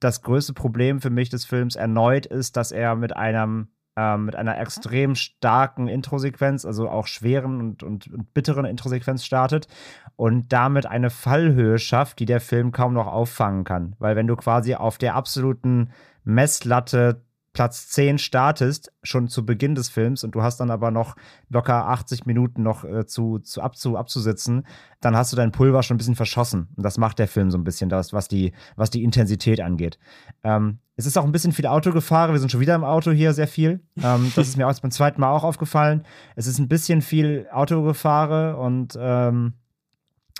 [0.00, 4.36] das größte Problem für mich des Films erneut ist, dass er mit einem ähm, mit
[4.36, 9.68] einer extrem starken Introsequenz, also auch schweren und, und, und, bitteren Introsequenz startet
[10.16, 13.94] und damit eine Fallhöhe schafft, die der Film kaum noch auffangen kann.
[13.98, 15.90] Weil wenn du quasi auf der absoluten
[16.24, 21.16] Messlatte Platz 10 startest, schon zu Beginn des Films, und du hast dann aber noch
[21.50, 24.66] locker 80 Minuten noch äh, zu, zu, abzu, abzusitzen,
[25.00, 26.68] dann hast du dein Pulver schon ein bisschen verschossen.
[26.76, 29.98] Und das macht der Film so ein bisschen, das, was die, was die Intensität angeht.
[30.42, 32.32] Ähm, es ist auch ein bisschen viel Autogefahren.
[32.32, 33.80] Wir sind schon wieder im Auto hier, sehr viel.
[34.02, 36.04] Ähm, das ist mir auch beim zweiten Mal auch aufgefallen.
[36.36, 39.54] Es ist ein bisschen viel Autogefahren und, ähm,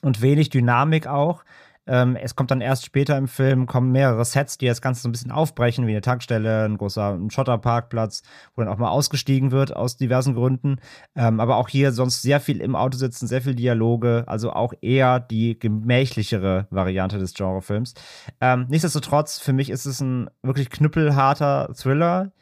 [0.02, 1.44] und wenig Dynamik auch.
[1.86, 5.08] Ähm, es kommt dann erst später im Film, kommen mehrere Sets, die das Ganze so
[5.08, 8.22] ein bisschen aufbrechen, wie eine Tankstelle, ein großer Schotterparkplatz,
[8.54, 10.76] wo dann auch mal ausgestiegen wird aus diversen Gründen.
[11.16, 14.74] Ähm, aber auch hier sonst sehr viel im Auto sitzen, sehr viel Dialoge, also auch
[14.80, 17.94] eher die gemächlichere Variante des Genrefilms.
[18.40, 22.32] Ähm, nichtsdestotrotz, für mich ist es ein wirklich knüppelharter Thriller,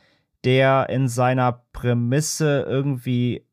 [0.44, 3.46] der in seiner Prämisse irgendwie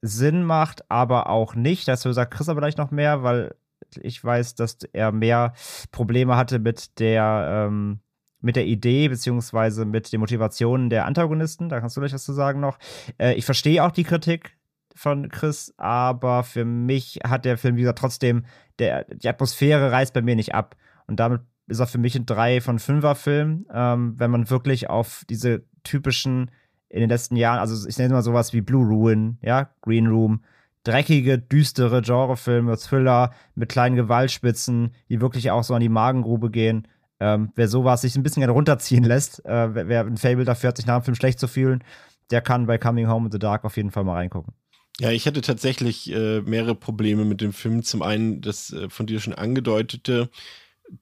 [0.00, 1.88] Sinn macht, aber auch nicht.
[1.88, 3.54] Dazu sagt Chris aber gleich noch mehr, weil
[4.02, 5.52] ich weiß, dass er mehr
[5.90, 8.00] Probleme hatte mit der, ähm,
[8.40, 11.68] mit der Idee beziehungsweise mit den Motivationen der Antagonisten.
[11.68, 12.78] Da kannst du gleich was zu sagen noch.
[13.18, 14.56] Äh, ich verstehe auch die Kritik
[14.94, 18.44] von Chris, aber für mich hat der Film, wie gesagt, trotzdem,
[18.78, 20.76] der, die Atmosphäre reißt bei mir nicht ab.
[21.06, 24.90] Und damit ist er für mich ein 3 von 5er Film, ähm, wenn man wirklich
[24.90, 26.50] auf diese typischen
[26.88, 30.44] in den letzten Jahren, also ich nenne mal sowas wie Blue Ruin, ja, Green Room,
[30.84, 36.86] dreckige, düstere Genrefilme, Thriller mit kleinen Gewaltspitzen, die wirklich auch so an die Magengrube gehen.
[37.20, 40.76] Ähm, wer sowas sich ein bisschen runterziehen lässt, äh, wer, wer ein Fable dafür hat,
[40.76, 41.82] sich nach dem Film schlecht zu fühlen,
[42.30, 44.54] der kann bei Coming Home in the Dark auf jeden Fall mal reingucken.
[45.00, 47.82] Ja, ich hatte tatsächlich äh, mehrere Probleme mit dem Film.
[47.82, 50.30] Zum einen das äh, von dir schon angedeutete,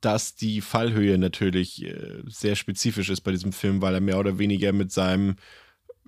[0.00, 4.38] dass die Fallhöhe natürlich äh, sehr spezifisch ist bei diesem Film, weil er mehr oder
[4.38, 5.36] weniger mit seinem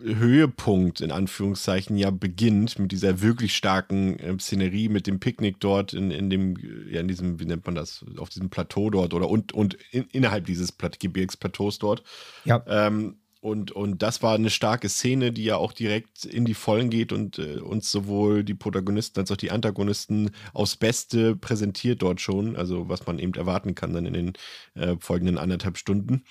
[0.01, 5.93] Höhepunkt in Anführungszeichen ja beginnt mit dieser wirklich starken äh, Szenerie, mit dem Picknick dort
[5.93, 6.57] in, in dem,
[6.91, 10.05] ja, in diesem, wie nennt man das, auf diesem Plateau dort oder und, und in,
[10.13, 12.03] innerhalb dieses Plat Gebirgsplateaus dort.
[12.45, 12.63] Ja.
[12.67, 16.89] Ähm, und, und das war eine starke Szene, die ja auch direkt in die Vollen
[16.89, 22.23] geht und äh, uns sowohl die Protagonisten als auch die Antagonisten aufs Beste präsentiert dort
[22.23, 24.33] schon, also was man eben erwarten kann dann in den
[24.75, 26.25] äh, folgenden anderthalb Stunden.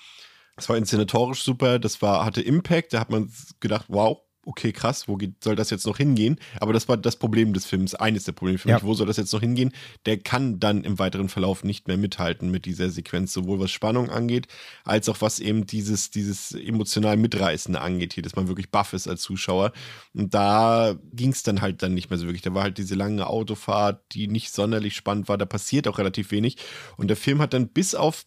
[0.56, 5.08] Das war inszenatorisch super, das war, hatte Impact, da hat man gedacht, wow, okay, krass,
[5.08, 6.38] wo geht, soll das jetzt noch hingehen?
[6.60, 8.76] Aber das war das Problem des Films, eines der Probleme für ja.
[8.76, 9.72] mich, wo soll das jetzt noch hingehen?
[10.06, 14.10] Der kann dann im weiteren Verlauf nicht mehr mithalten mit dieser Sequenz, sowohl was Spannung
[14.10, 14.46] angeht,
[14.84, 19.08] als auch was eben dieses, dieses emotional Mitreißende angeht, hier, dass man wirklich baff ist
[19.08, 19.72] als Zuschauer.
[20.12, 22.42] Und da ging es dann halt dann nicht mehr so wirklich.
[22.42, 26.30] Da war halt diese lange Autofahrt, die nicht sonderlich spannend war, da passiert auch relativ
[26.30, 26.56] wenig.
[26.96, 28.24] Und der Film hat dann bis auf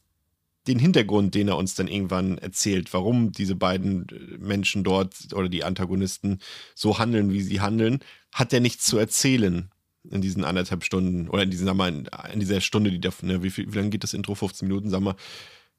[0.68, 5.50] den Hintergrund, den er uns dann irgendwann erzählt, warum diese beiden äh, Menschen dort oder
[5.50, 6.40] die Antagonisten
[6.76, 8.00] so handeln, wie sie handeln,
[8.34, 9.72] hat er nichts zu erzählen.
[10.10, 13.50] in diesen anderthalb Stunden oder in diesen, mal, in, dieser Stunde, die da, ne, wie,
[13.50, 14.36] viel, wie lange geht das Intro?
[14.36, 15.16] 15 Minuten, sag mal.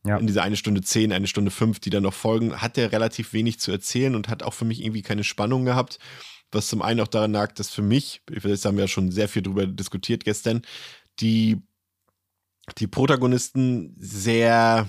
[0.07, 0.17] Ja.
[0.17, 3.33] In dieser eine Stunde zehn, eine Stunde fünf, die dann noch folgen, hat der relativ
[3.33, 5.99] wenig zu erzählen und hat auch für mich irgendwie keine Spannung gehabt.
[6.53, 9.29] Was zum einen auch daran lag, dass für mich, das haben wir ja schon sehr
[9.29, 10.63] viel drüber diskutiert gestern,
[11.21, 11.61] die,
[12.73, 14.89] die Protagonisten sehr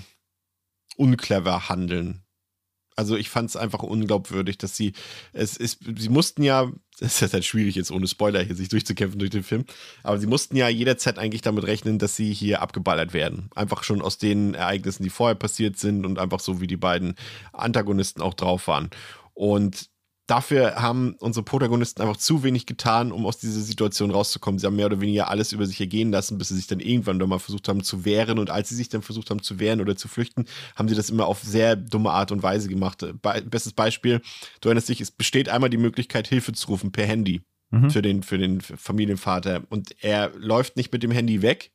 [0.96, 2.22] unclever handeln.
[2.96, 4.92] Also ich fand es einfach unglaubwürdig, dass sie,
[5.32, 9.18] es ist, sie mussten ja, es ist halt schwierig jetzt ohne Spoiler hier sich durchzukämpfen
[9.18, 9.64] durch den Film,
[10.02, 13.48] aber sie mussten ja jederzeit eigentlich damit rechnen, dass sie hier abgeballert werden.
[13.54, 17.14] Einfach schon aus den Ereignissen, die vorher passiert sind und einfach so, wie die beiden
[17.52, 18.90] Antagonisten auch drauf waren.
[19.32, 19.89] Und
[20.30, 24.58] dafür haben unsere Protagonisten einfach zu wenig getan, um aus dieser Situation rauszukommen.
[24.58, 27.18] Sie haben mehr oder weniger alles über sich ergehen lassen, bis sie sich dann irgendwann
[27.18, 28.38] doch mal versucht haben zu wehren.
[28.38, 30.44] Und als sie sich dann versucht haben zu wehren oder zu flüchten,
[30.76, 33.04] haben sie das immer auf sehr dumme Art und Weise gemacht.
[33.22, 34.20] Be bestes Beispiel,
[34.60, 37.90] du erinnerst dich, es besteht einmal die Möglichkeit, Hilfe zu rufen per Handy mhm.
[37.90, 39.62] für, den, für den Familienvater.
[39.68, 41.72] Und er läuft nicht mit dem Handy weg,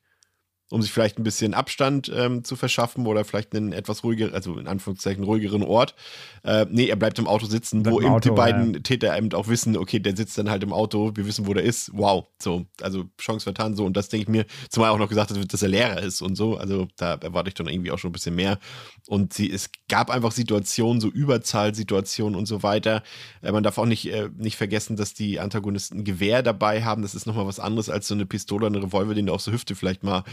[0.70, 4.58] um sich vielleicht ein bisschen Abstand ähm, zu verschaffen oder vielleicht einen etwas ruhigeren, also
[4.58, 5.94] in Anführungszeichen ruhigeren Ort.
[6.42, 8.80] Äh, nee, er bleibt im Auto sitzen, wo eben Auto, die beiden ja.
[8.80, 11.62] Täter eben auch wissen, okay, der sitzt dann halt im Auto, wir wissen, wo der
[11.62, 11.90] ist.
[11.92, 13.84] Wow, so, also Chance vertan so.
[13.84, 16.34] Und das denke ich mir, zumal auch noch gesagt hat, dass er Lehrer ist und
[16.34, 16.56] so.
[16.56, 18.58] Also da erwarte ich dann irgendwie auch schon ein bisschen mehr.
[19.06, 23.04] Und sie, es gab einfach Situationen, so Überzahlsituationen und so weiter.
[23.40, 27.02] Äh, man darf auch nicht, äh, nicht vergessen, dass die Antagonisten ein Gewehr dabei haben.
[27.02, 29.52] Das ist nochmal was anderes als so eine Pistole, eine Revolver, den du auf so
[29.52, 30.24] Hüfte vielleicht mal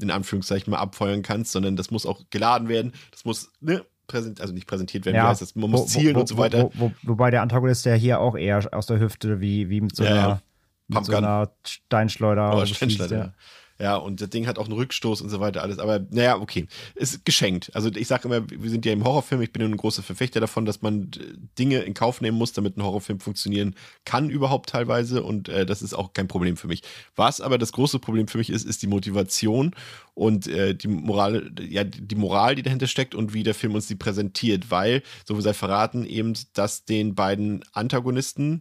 [0.00, 4.40] in Anführungszeichen mal abfeuern kannst, sondern das muss auch geladen werden, das muss, ne, präsent,
[4.40, 6.70] also nicht präsentiert werden, ja, heißt das, man muss wo, zielen wo, und so weiter.
[6.74, 10.04] Wo, wobei der Antagonist ja hier auch eher aus der Hüfte, wie, wie mit so
[10.04, 10.42] einer, ja,
[10.88, 12.56] mit so einer Steinschleuder.
[12.56, 13.16] Oh, Steinschleuder.
[13.16, 13.34] Ja.
[13.80, 15.78] Ja, und das Ding hat auch einen Rückstoß und so weiter, alles.
[15.78, 16.66] Aber naja, okay.
[16.96, 17.70] Ist geschenkt.
[17.74, 20.66] Also ich sage immer, wir sind ja im Horrorfilm, ich bin ein großer Verfechter davon,
[20.66, 21.10] dass man
[21.58, 25.22] Dinge in Kauf nehmen muss, damit ein Horrorfilm funktionieren kann überhaupt teilweise.
[25.22, 26.82] Und äh, das ist auch kein Problem für mich.
[27.16, 29.74] Was aber das große Problem für mich ist, ist die Motivation
[30.12, 33.86] und äh, die Moral, ja, die Moral, die dahinter steckt und wie der Film uns
[33.86, 38.60] die präsentiert, weil, so wie sei verraten, eben, dass den beiden Antagonisten,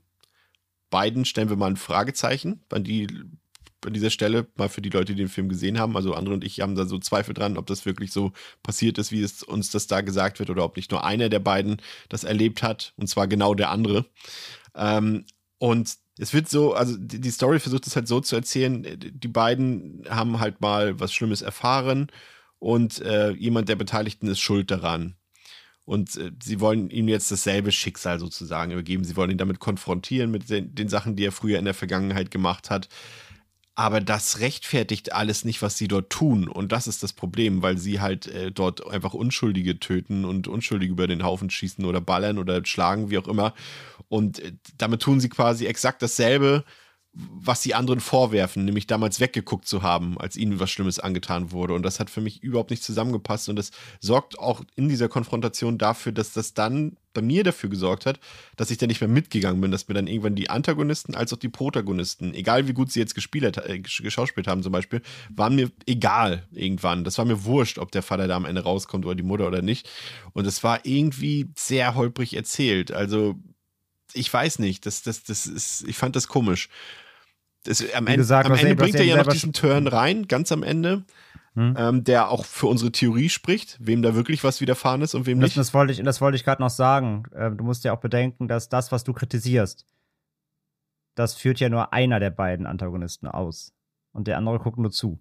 [0.89, 3.07] beiden stellen wir mal ein Fragezeichen, weil die
[3.85, 5.95] an dieser Stelle mal für die Leute, die den Film gesehen haben.
[5.95, 8.31] Also andere und ich haben da so Zweifel dran, ob das wirklich so
[8.63, 11.39] passiert ist, wie es uns das da gesagt wird, oder ob nicht nur einer der
[11.39, 14.05] beiden das erlebt hat, und zwar genau der andere.
[14.75, 15.25] Ähm,
[15.57, 20.03] und es wird so, also die Story versucht es halt so zu erzählen, die beiden
[20.09, 22.11] haben halt mal was Schlimmes erfahren
[22.59, 25.15] und äh, jemand der Beteiligten ist schuld daran.
[25.85, 29.03] Und äh, sie wollen ihm jetzt dasselbe Schicksal sozusagen übergeben.
[29.03, 32.29] Sie wollen ihn damit konfrontieren mit den, den Sachen, die er früher in der Vergangenheit
[32.29, 32.89] gemacht hat.
[33.79, 36.49] Aber das rechtfertigt alles nicht, was sie dort tun.
[36.49, 40.91] Und das ist das Problem, weil sie halt äh, dort einfach Unschuldige töten und Unschuldige
[40.91, 43.53] über den Haufen schießen oder ballern oder schlagen, wie auch immer.
[44.09, 46.65] Und äh, damit tun sie quasi exakt dasselbe,
[47.41, 51.73] was die anderen vorwerfen, nämlich damals weggeguckt zu haben, als ihnen was Schlimmes angetan wurde.
[51.73, 53.49] Und das hat für mich überhaupt nicht zusammengepasst.
[53.49, 58.05] Und das sorgt auch in dieser Konfrontation dafür, dass das dann bei mir dafür gesorgt
[58.05, 58.19] hat,
[58.55, 61.37] dass ich da nicht mehr mitgegangen bin, dass mir dann irgendwann die Antagonisten als auch
[61.37, 65.01] die Protagonisten, egal wie gut sie jetzt gespielt, äh, geschauspielt haben zum Beispiel,
[65.35, 67.03] waren mir egal irgendwann.
[67.03, 69.61] Das war mir wurscht, ob der Vater da am Ende rauskommt oder die Mutter oder
[69.61, 69.89] nicht.
[70.33, 72.91] Und es war irgendwie sehr holprig erzählt.
[72.91, 73.35] Also
[74.13, 76.69] ich weiß nicht, das, das, das ist, ich fand das komisch.
[77.63, 80.63] Das, am Ende, gesagt, am Ende bringt er ja noch diesen Turn rein, ganz am
[80.63, 81.03] Ende,
[81.55, 81.75] hm.
[81.77, 85.39] ähm, der auch für unsere Theorie spricht, wem da wirklich was widerfahren ist und wem
[85.39, 85.57] das, nicht.
[85.57, 87.23] Das wollte ich, das wollte ich gerade noch sagen.
[87.35, 89.85] Ähm, du musst ja auch bedenken, dass das, was du kritisierst,
[91.15, 93.73] das führt ja nur einer der beiden Antagonisten aus.
[94.13, 95.19] Und der andere guckt nur zu.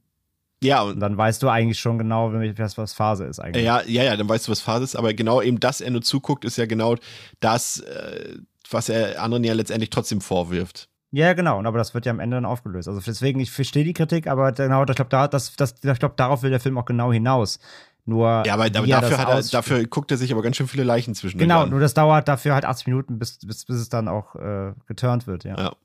[0.62, 3.64] Ja, und, und, dann weißt du eigentlich schon genau, was, was Phase ist eigentlich.
[3.64, 6.02] Ja, ja, ja, dann weißt du, was Phase ist, aber genau eben, dass er nur
[6.02, 6.96] zuguckt, ist ja genau
[7.40, 8.36] das, äh,
[8.70, 10.88] was er anderen ja letztendlich trotzdem vorwirft.
[11.10, 12.86] Ja, genau, aber das wird ja am Ende dann aufgelöst.
[12.86, 16.16] Also deswegen, ich verstehe die Kritik, aber genau, ich glaube, da, das, das, ich glaub,
[16.16, 17.58] darauf will der Film auch genau hinaus.
[18.04, 20.84] Nur ja, aber, aber dafür, hat er, dafür guckt er sich aber ganz schön viele
[20.84, 24.08] Leichen zwischen Genau, nur das dauert dafür halt 80 Minuten, bis, bis, bis es dann
[24.08, 25.58] auch äh, geturnt wird, ja.
[25.58, 25.76] ja.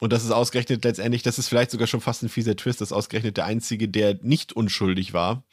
[0.00, 2.88] Und das ist ausgerechnet letztendlich, das ist vielleicht sogar schon fast ein fieser Twist, das
[2.88, 5.44] ist ausgerechnet der Einzige, der nicht unschuldig war.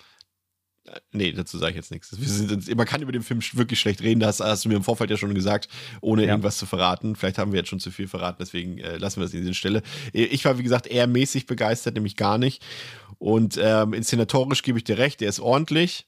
[1.12, 2.10] Nee, dazu sage ich jetzt nichts.
[2.10, 5.10] Sind, man kann über den Film wirklich schlecht reden, das hast du mir im Vorfeld
[5.10, 5.68] ja schon gesagt,
[6.02, 6.30] ohne ja.
[6.30, 7.16] irgendwas zu verraten.
[7.16, 9.54] Vielleicht haben wir jetzt schon zu viel verraten, deswegen äh, lassen wir es an dieser
[9.54, 9.82] Stelle.
[10.14, 12.64] Ich war, wie gesagt, eher mäßig begeistert, nämlich gar nicht.
[13.18, 16.08] Und ähm, inszenatorisch gebe ich dir recht, der ist ordentlich.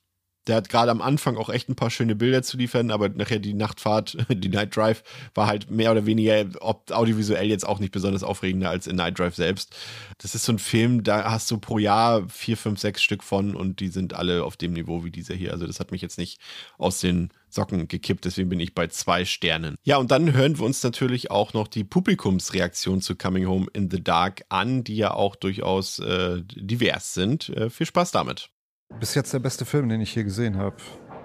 [0.50, 3.38] Der hat gerade am Anfang auch echt ein paar schöne Bilder zu liefern, aber nachher
[3.38, 5.04] die Nachtfahrt, die Night Drive,
[5.36, 9.36] war halt mehr oder weniger audiovisuell jetzt auch nicht besonders aufregender als in Night Drive
[9.36, 9.76] selbst.
[10.18, 13.56] Das ist so ein Film, da hast du pro Jahr vier, fünf, sechs Stück von
[13.56, 15.54] und die sind alle auf dem Niveau wie dieser hier.
[15.54, 16.42] Also das hat mich jetzt nicht
[16.80, 18.26] aus den Socken gekippt.
[18.26, 19.76] Deswegen bin ich bei zwei Sternen.
[19.84, 23.92] Ja, und dann hören wir uns natürlich auch noch die Publikumsreaktion zu Coming Home in
[23.92, 27.50] the Dark an, die ja auch durchaus äh, divers sind.
[27.50, 28.50] Äh, viel Spaß damit.
[28.98, 30.76] Bis jetzt der beste Film, den ich hier gesehen habe.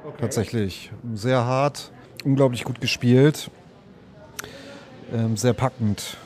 [0.05, 0.17] Okay.
[0.21, 0.93] Tatsächlich.
[1.15, 1.91] Sehr hart,
[2.25, 3.51] unglaublich gut gespielt,
[5.13, 6.17] ähm, sehr packend.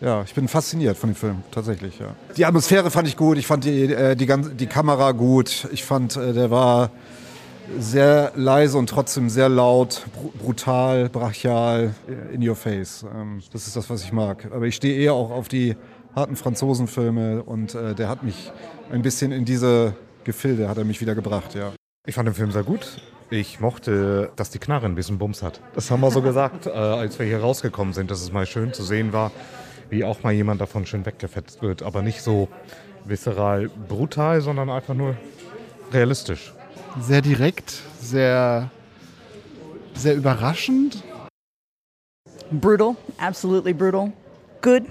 [0.00, 2.14] Ja, ich bin fasziniert von dem Film, tatsächlich, ja.
[2.36, 5.84] Die Atmosphäre fand ich gut, ich fand die, äh, die, ganze, die Kamera gut, ich
[5.84, 6.90] fand, äh, der war
[7.78, 10.04] sehr leise und trotzdem sehr laut,
[10.38, 13.04] brutal, brachial, äh, in your face.
[13.14, 14.48] Ähm, das ist das, was ich mag.
[14.52, 15.76] Aber ich stehe eher auch auf die
[16.14, 18.52] harten Franzosenfilme und äh, der hat mich
[18.90, 21.72] ein bisschen in diese Gefilde, hat er mich wieder gebracht, ja.
[22.06, 23.00] Ich fand den Film sehr gut.
[23.30, 25.60] Ich mochte, dass die Knarre ein bisschen Bums hat.
[25.74, 28.72] Das haben wir so gesagt, äh, als wir hier rausgekommen sind, dass es mal schön
[28.72, 29.30] zu sehen war,
[29.88, 31.82] wie auch mal jemand davon schön weggefetzt wird.
[31.82, 32.48] Aber nicht so
[33.04, 35.16] visceral brutal, sondern einfach nur
[35.92, 36.52] realistisch
[37.00, 38.70] sehr direkt, sehr,
[39.94, 41.02] sehr überraschend.
[42.50, 44.12] Brutal, absolutely brutal.
[44.60, 44.84] Good.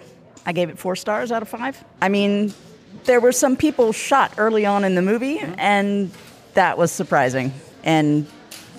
[0.48, 1.84] I gave it four stars out of five.
[2.02, 2.54] I mean,
[3.06, 6.12] there were some people shot early on in the movie, and
[6.54, 7.52] that was surprising
[7.84, 8.26] and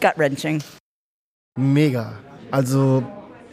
[0.00, 0.62] gut wrenching.
[1.56, 2.14] Mega.
[2.50, 3.02] Also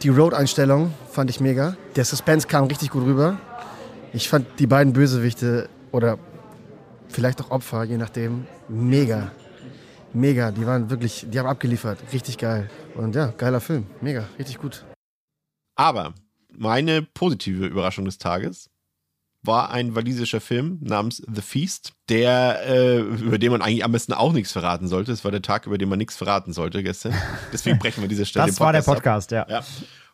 [0.02, 1.76] die Road-Einstellung fand ich mega.
[1.96, 3.38] Der Suspense kam richtig gut rüber.
[4.12, 6.18] Ich fand die beiden Bösewichte oder
[7.08, 9.30] vielleicht auch Opfer, je nachdem, mega
[10.12, 10.50] mega.
[10.50, 11.98] Die waren wirklich, die haben abgeliefert.
[12.12, 12.70] Richtig geil.
[12.94, 13.86] Und ja, geiler Film.
[14.00, 14.84] Mega, richtig gut.
[15.76, 16.14] Aber
[16.52, 18.68] meine positive Überraschung des Tages
[19.42, 24.12] war ein walisischer Film namens The Feast, der, äh, über den man eigentlich am besten
[24.12, 25.12] auch nichts verraten sollte.
[25.12, 27.14] Es war der Tag, über den man nichts verraten sollte gestern.
[27.52, 28.46] Deswegen brechen wir diese Stelle.
[28.46, 29.46] das war der Podcast, ja.
[29.48, 29.62] ja.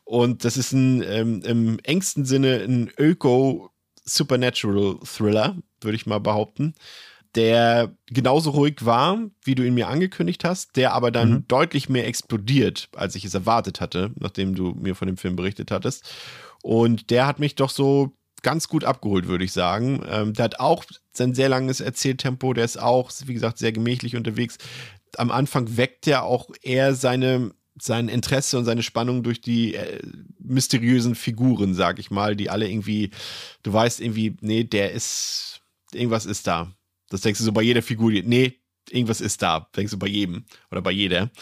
[0.05, 6.75] Und das ist ein ähm, im engsten Sinne ein Öko-Supernatural-Thriller, würde ich mal behaupten
[7.37, 11.49] der genauso ruhig war, wie du ihn mir angekündigt hast, der aber dann mhm.
[11.49, 15.71] deutlich mehr explodiert, als ich es erwartet hatte, nachdem du mir von dem Film berichtet
[15.71, 16.11] hattest.
[16.63, 18.13] Und der hat mich doch so
[18.47, 20.05] ganz gut abgeholt, würde ich sagen.
[20.09, 24.15] Ähm, der hat auch sein sehr langes Erzähltempo, der ist auch, wie gesagt, sehr gemächlich
[24.15, 24.57] unterwegs.
[25.17, 30.01] Am Anfang weckt er auch eher seine, sein Interesse und seine Spannung durch die äh,
[30.39, 33.11] mysteriösen Figuren, sag ich mal, die alle irgendwie,
[33.65, 35.61] du weißt irgendwie, nee, der ist,
[35.93, 36.71] irgendwas ist da.
[37.09, 40.45] Das denkst du so bei jeder Figur, nee, irgendwas ist da, denkst du bei jedem
[40.71, 41.33] oder bei jeder.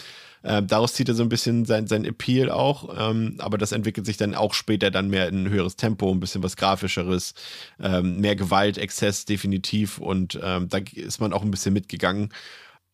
[0.44, 4.04] Ähm, daraus zieht er so ein bisschen sein, sein Appeal auch, ähm, aber das entwickelt
[4.04, 7.35] sich dann auch später dann mehr in ein höheres Tempo, ein bisschen was Grafischeres,
[7.80, 12.28] ähm, mehr Gewalt, Exzess definitiv und ähm, da ist man auch ein bisschen mitgegangen.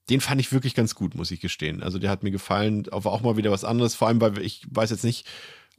[0.09, 1.83] Den fand ich wirklich ganz gut, muss ich gestehen.
[1.83, 4.63] Also der hat mir gefallen, aber auch mal wieder was anderes, vor allem, weil ich
[4.71, 5.27] weiß jetzt nicht,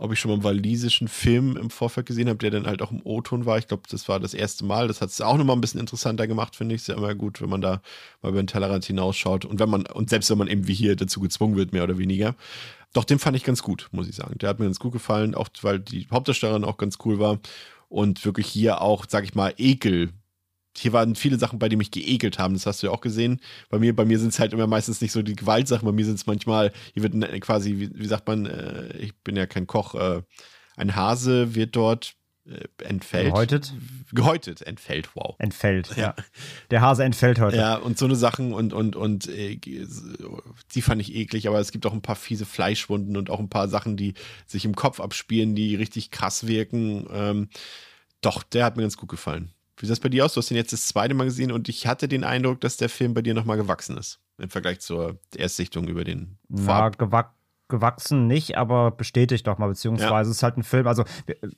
[0.01, 2.91] ob ich schon mal einen walisischen Film im Vorfeld gesehen habe, der dann halt auch
[2.91, 3.59] im O-Ton war.
[3.59, 4.87] Ich glaube, das war das erste Mal.
[4.87, 6.81] Das hat es auch nochmal ein bisschen interessanter gemacht, finde ich.
[6.81, 7.83] Ist ja immer gut, wenn man da
[8.23, 9.45] mal über den Tellerrand hinausschaut.
[9.45, 11.99] Und wenn man, und selbst wenn man eben wie hier dazu gezwungen wird, mehr oder
[11.99, 12.33] weniger.
[12.93, 14.39] Doch, den fand ich ganz gut, muss ich sagen.
[14.39, 17.39] Der hat mir ganz gut gefallen, auch weil die Hauptdarstellerin auch ganz cool war.
[17.87, 20.09] Und wirklich hier auch, sag ich mal, Ekel
[20.77, 22.53] hier waren viele Sachen, bei denen mich geekelt haben.
[22.53, 23.41] Das hast du ja auch gesehen.
[23.69, 25.85] Bei mir, bei mir sind es halt immer meistens nicht so die Gewaltsachen.
[25.85, 29.35] Bei mir sind es manchmal, hier wird quasi, wie, wie sagt man, äh, ich bin
[29.35, 30.21] ja kein Koch, äh,
[30.77, 33.33] ein Hase wird dort äh, entfällt.
[33.33, 33.73] Gehäutet?
[34.13, 35.35] Gehäutet, entfällt, wow.
[35.37, 36.15] Entfällt, ja.
[36.71, 37.57] Der Hase entfällt heute.
[37.57, 41.71] Ja, und so eine Sachen und, und, und äh, die fand ich eklig, aber es
[41.71, 44.15] gibt auch ein paar fiese Fleischwunden und auch ein paar Sachen, die
[44.47, 47.07] sich im Kopf abspielen, die richtig krass wirken.
[47.11, 47.49] Ähm,
[48.21, 49.51] doch, der hat mir ganz gut gefallen.
[49.77, 50.33] Wie sieht das bei dir aus?
[50.33, 52.89] Du hast ihn jetzt das zweite Mal gesehen und ich hatte den Eindruck, dass der
[52.89, 54.19] Film bei dir nochmal gewachsen ist.
[54.37, 57.33] Im Vergleich zur Erstsichtung über den Ja, gewa
[57.71, 60.21] gewachsen nicht, aber bestätigt doch mal, beziehungsweise ja.
[60.21, 60.85] es ist halt ein Film.
[60.85, 61.03] Also,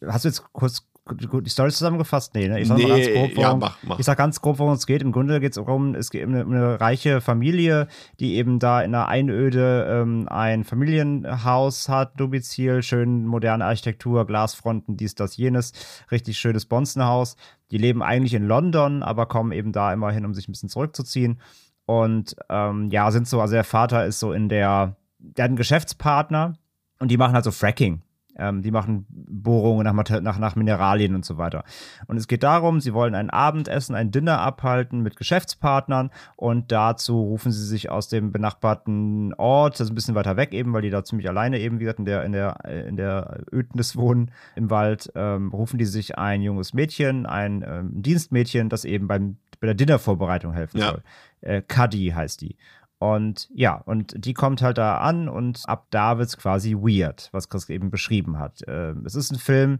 [0.07, 2.33] hast du jetzt kurz die Story zusammengefasst?
[2.33, 2.61] Nee, ne?
[2.61, 3.99] Ich sag nee, ganz grob, worum, ja, mach, mach.
[3.99, 5.01] Ich sag ganz grob, worum es geht.
[5.01, 7.87] Im Grunde geht es darum, es geht um eine, um eine, reiche Familie,
[8.21, 14.95] die eben da in einer Einöde ähm, ein Familienhaus hat, Domizil, schön moderne Architektur, Glasfronten,
[14.95, 15.73] dies, das, jenes,
[16.09, 17.35] richtig schönes Bonzenhaus.
[17.71, 20.69] Die leben eigentlich in London, aber kommen eben da immer hin, um sich ein bisschen
[20.69, 21.41] zurückzuziehen.
[21.85, 25.57] Und ähm, ja, sind so, also der Vater ist so in der, der hat einen
[25.57, 26.53] Geschäftspartner
[26.99, 28.01] und die machen halt so Fracking.
[28.35, 31.63] Ähm, die machen Bohrungen nach, nach, nach Mineralien und so weiter.
[32.07, 37.21] Und es geht darum, sie wollen ein Abendessen, ein Dinner abhalten mit Geschäftspartnern und dazu
[37.21, 40.81] rufen sie sich aus dem benachbarten Ort, das ist ein bisschen weiter weg eben, weil
[40.81, 44.31] die da ziemlich alleine eben, wie gesagt, in der, in der, in der Ödnis wohnen
[44.55, 49.37] im Wald, ähm, rufen die sich ein junges Mädchen, ein ähm, Dienstmädchen, das eben beim,
[49.59, 50.89] bei der Dinnervorbereitung helfen ja.
[50.89, 51.03] soll.
[51.41, 52.55] Äh, Cuddy heißt die.
[53.03, 57.27] Und ja, und die kommt halt da an und ab da wird es quasi weird,
[57.33, 58.65] was Chris eben beschrieben hat.
[58.65, 59.79] Äh, es ist ein Film,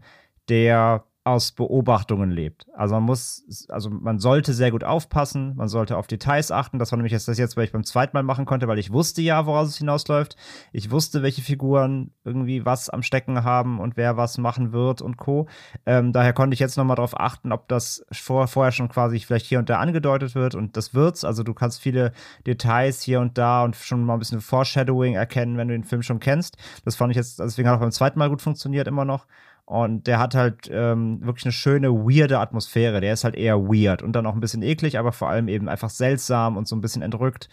[0.50, 2.66] der aus Beobachtungen lebt.
[2.74, 6.78] Also man muss, also man sollte sehr gut aufpassen, man sollte auf Details achten.
[6.78, 8.92] Das war nämlich jetzt das jetzt, weil ich beim zweiten Mal machen konnte, weil ich
[8.92, 10.36] wusste ja, woraus es hinausläuft.
[10.72, 15.16] Ich wusste, welche Figuren irgendwie was am Stecken haben und wer was machen wird und
[15.16, 15.48] Co.
[15.86, 19.46] Ähm, daher konnte ich jetzt nochmal darauf achten, ob das vor, vorher schon quasi vielleicht
[19.46, 21.24] hier und da angedeutet wird und das wird's.
[21.24, 22.12] Also du kannst viele
[22.46, 26.02] Details hier und da und schon mal ein bisschen Foreshadowing erkennen, wenn du den Film
[26.02, 26.58] schon kennst.
[26.84, 29.26] Das fand ich jetzt, deswegen hat auch beim zweiten Mal gut funktioniert immer noch.
[29.66, 33.00] Und der hat halt ähm, wirklich eine schöne, weirde Atmosphäre.
[33.00, 35.68] Der ist halt eher weird und dann auch ein bisschen eklig, aber vor allem eben
[35.68, 37.48] einfach seltsam und so ein bisschen entrückt.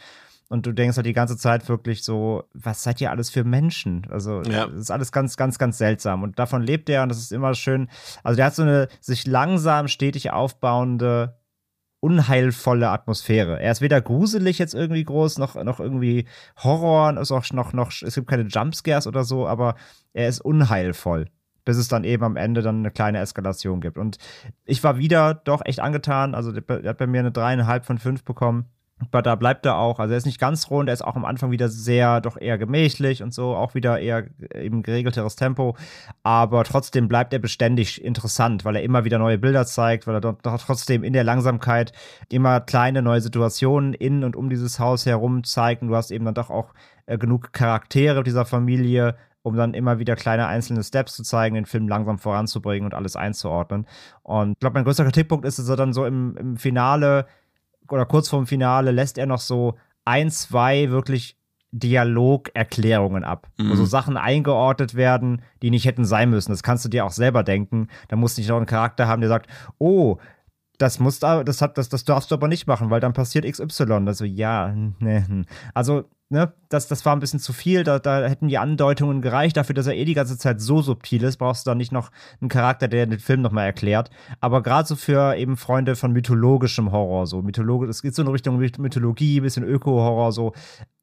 [0.49, 4.05] Und du denkst halt die ganze Zeit wirklich so, was seid ihr alles für Menschen?
[4.09, 4.67] Also, ja.
[4.67, 6.23] das ist alles ganz, ganz, ganz seltsam.
[6.23, 7.87] Und davon lebt er und das ist immer schön.
[8.21, 11.37] Also, der hat so eine sich langsam, stetig aufbauende,
[12.01, 13.61] unheilvolle Atmosphäre.
[13.61, 17.93] Er ist weder gruselig jetzt irgendwie groß, noch, noch irgendwie Horror, ist auch noch, noch,
[18.01, 19.75] es gibt keine Jumpscares oder so, aber
[20.11, 21.27] er ist unheilvoll
[21.65, 23.97] bis es dann eben am Ende dann eine kleine Eskalation gibt.
[23.97, 24.17] Und
[24.65, 26.35] ich war wieder doch echt angetan.
[26.35, 28.65] Also der hat bei mir eine dreieinhalb von fünf bekommen.
[29.09, 29.99] Aber da bleibt er auch.
[29.99, 32.57] Also er ist nicht ganz rund, er ist auch am Anfang wieder sehr, doch eher
[32.57, 35.75] gemächlich und so, auch wieder eher eben geregelteres Tempo.
[36.23, 40.21] Aber trotzdem bleibt er beständig interessant, weil er immer wieder neue Bilder zeigt, weil er
[40.21, 41.93] doch trotzdem in der Langsamkeit
[42.29, 45.81] immer kleine neue Situationen in und um dieses Haus herum zeigt.
[45.81, 46.73] Und du hast eben dann doch auch
[47.07, 51.65] äh, genug Charaktere dieser Familie, um dann immer wieder kleine einzelne Steps zu zeigen, den
[51.65, 53.87] Film langsam voranzubringen und alles einzuordnen.
[54.23, 57.25] Und ich glaube, mein größter Kritikpunkt ist, dass er dann so im, im Finale
[57.89, 59.75] oder kurz vorm Finale lässt er noch so
[60.05, 61.37] ein, zwei wirklich
[61.71, 63.71] Dialogerklärungen ab, mhm.
[63.71, 63.85] wo so.
[63.85, 66.51] Sachen eingeordnet werden, die nicht hätten sein müssen.
[66.51, 67.87] Das kannst du dir auch selber denken.
[68.09, 70.17] Da musst du nicht noch einen Charakter haben, der sagt, oh,
[70.77, 74.03] das musst das hat, das, das darfst du aber nicht machen, weil dann passiert XY.
[74.05, 75.45] Also ja, ne.
[75.73, 77.83] Also ne, das, das war ein bisschen zu viel.
[77.83, 79.57] Da, da hätten die Andeutungen gereicht.
[79.57, 82.11] Dafür, dass er eh die ganze Zeit so subtil ist, brauchst du da nicht noch
[82.39, 84.09] einen Charakter, der den Film nochmal erklärt.
[84.39, 88.29] Aber gerade so für eben Freunde von mythologischem Horror, so Mythologe, es geht so in
[88.29, 90.53] Richtung Mythologie, bisschen Öko-Horror, so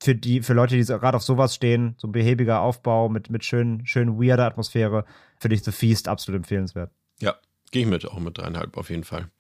[0.00, 3.44] für die, für Leute, die gerade auf sowas stehen, so ein behäbiger Aufbau mit, mit
[3.44, 5.04] schön, schön weirder Atmosphäre,
[5.38, 6.90] finde ich The Feast absolut empfehlenswert.
[7.20, 7.34] Ja,
[7.70, 9.30] gehe ich mit, auch mit dreieinhalb auf jeden Fall.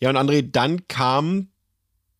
[0.00, 1.51] Ja, und André, dann kam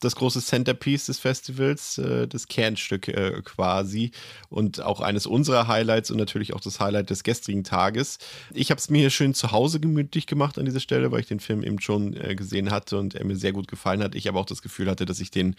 [0.05, 4.11] das große Centerpiece des Festivals, äh, das Kernstück äh, quasi
[4.49, 8.19] und auch eines unserer Highlights und natürlich auch das Highlight des gestrigen Tages.
[8.53, 11.29] Ich habe es mir hier schön zu Hause gemütlich gemacht an dieser Stelle, weil ich
[11.29, 14.15] den Film eben schon äh, gesehen hatte und er mir sehr gut gefallen hat.
[14.15, 15.57] Ich aber auch das Gefühl hatte, dass ich den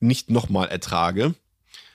[0.00, 1.34] nicht nochmal ertrage,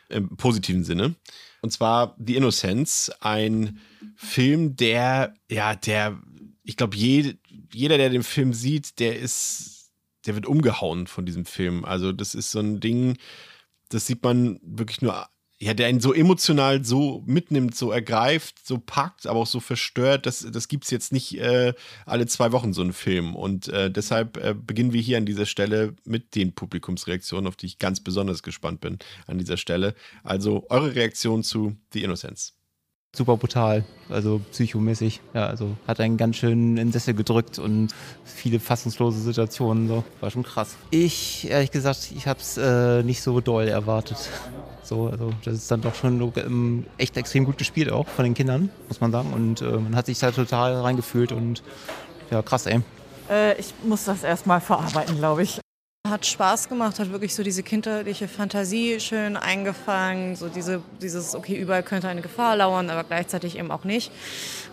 [0.10, 1.16] im positiven Sinne.
[1.62, 3.80] Und zwar The Innocence, ein
[4.16, 6.20] Film, der, ja, der,
[6.64, 7.36] ich glaube, je,
[7.74, 9.83] jeder, der den Film sieht, der ist
[10.26, 11.86] der wird umgehauen von diesem Film.
[11.86, 13.18] Also, das ist so ein Ding,
[13.90, 15.28] das sieht man wirklich nur,
[15.60, 20.26] ja, der einen so emotional so mitnimmt, so ergreift, so packt, aber auch so verstört.
[20.26, 21.74] Das, das gibt es jetzt nicht äh,
[22.06, 23.36] alle zwei Wochen, so einen Film.
[23.36, 27.68] Und äh, deshalb äh, beginnen wir hier an dieser Stelle mit den Publikumsreaktionen, auf die
[27.68, 29.96] ich ganz besonders gespannt bin an dieser Stelle.
[30.24, 32.54] Also, eure Reaktion zu The Innocence
[33.16, 35.22] super brutal, also psychomäßig.
[35.34, 37.90] Ja, also hat einen ganz schön in den Sessel gedrückt und
[38.26, 39.88] viele fassungslose Situationen.
[39.88, 40.04] So.
[40.20, 40.76] War schon krass.
[40.90, 44.18] Ich, ehrlich gesagt, ich habe es äh, nicht so doll erwartet.
[44.84, 48.34] So, also das ist dann doch schon ähm, echt extrem gut gespielt auch von den
[48.34, 49.32] Kindern, muss man sagen.
[49.32, 51.64] Und äh, man hat sich da total reingefühlt und
[52.32, 52.82] ja, krass, ey.
[53.30, 55.63] Äh, ich muss das erstmal verarbeiten, glaube ich.
[56.06, 61.56] Hat Spaß gemacht, hat wirklich so diese kinderliche Fantasie schön eingefangen, so diese, dieses, okay,
[61.56, 64.12] überall könnte eine Gefahr lauern, aber gleichzeitig eben auch nicht.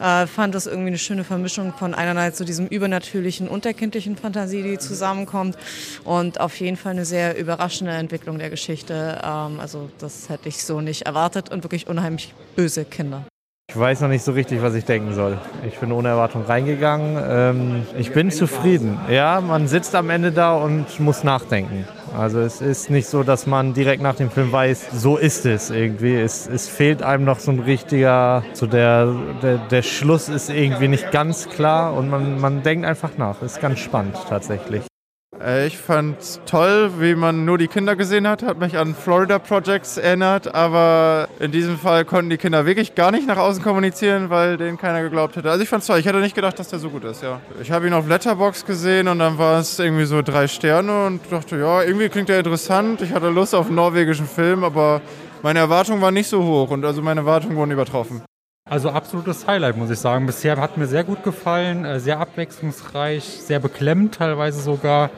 [0.00, 4.16] Äh, fand das irgendwie eine schöne Vermischung von einerseits so diesem übernatürlichen und der kindlichen
[4.16, 5.56] Fantasie, die zusammenkommt
[6.02, 9.20] und auf jeden Fall eine sehr überraschende Entwicklung der Geschichte.
[9.22, 13.29] Ähm, also das hätte ich so nicht erwartet und wirklich unheimlich böse Kinder.
[13.70, 15.38] Ich weiß noch nicht so richtig, was ich denken soll.
[15.64, 17.16] Ich bin ohne Erwartung reingegangen.
[17.24, 18.98] Ähm, ich bin zufrieden.
[19.08, 21.86] Ja, man sitzt am Ende da und muss nachdenken.
[22.18, 25.70] Also es ist nicht so, dass man direkt nach dem Film weiß, so ist es
[25.70, 26.16] irgendwie.
[26.16, 30.88] Es, es fehlt einem noch so ein richtiger, so der, der, der Schluss ist irgendwie
[30.88, 33.40] nicht ganz klar und man, man denkt einfach nach.
[33.40, 34.89] Ist ganz spannend tatsächlich.
[35.38, 39.38] Äh, ich fand toll, wie man nur die Kinder gesehen hat, hat mich an Florida
[39.38, 44.28] Projects erinnert, aber in diesem Fall konnten die Kinder wirklich gar nicht nach außen kommunizieren,
[44.28, 45.50] weil denen keiner geglaubt hätte.
[45.50, 47.40] Also ich fand's toll, ich hätte nicht gedacht, dass der so gut ist, ja.
[47.62, 51.20] Ich habe ihn auf Letterbox gesehen und dann war es irgendwie so drei Sterne und
[51.30, 53.00] dachte, ja, irgendwie klingt der interessant.
[53.00, 55.00] Ich hatte Lust auf einen norwegischen Film, aber
[55.42, 58.22] meine Erwartungen waren nicht so hoch und also meine Erwartungen wurden übertroffen.
[58.70, 60.26] Also absolutes Highlight, muss ich sagen.
[60.26, 65.10] Bisher hat mir sehr gut gefallen, äh, sehr abwechslungsreich, sehr beklemmend teilweise sogar.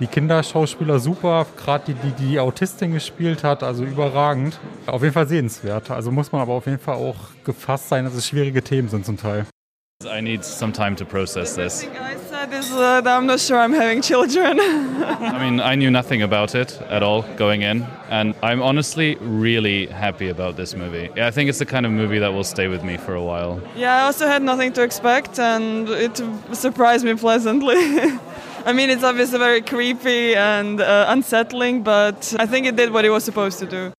[0.00, 4.58] Die Kinderschauspieler super, gerade die, die die Autistin gespielt hat, also überragend.
[4.86, 5.90] Auf jeden Fall sehenswert.
[5.90, 9.04] Also muss man aber auf jeden Fall auch gefasst sein, dass es schwierige Themen sind
[9.04, 9.44] zum Teil.
[10.06, 11.86] I need some time to process this.
[12.48, 14.58] I said is that I'm not sure I'm having children.
[14.60, 19.86] I mean, I knew nothing about it at all going in, and I'm honestly really
[19.86, 21.10] happy about this movie.
[21.14, 23.22] Yeah, I think it's the kind of movie that will stay with me for a
[23.22, 23.60] while.
[23.76, 26.22] yeah, I also had nothing to expect, and it
[26.52, 27.76] surprised me pleasantly.
[28.66, 33.04] I mean, it's obviously very creepy and uh, unsettling, but I think it did what
[33.04, 33.92] it was supposed to do.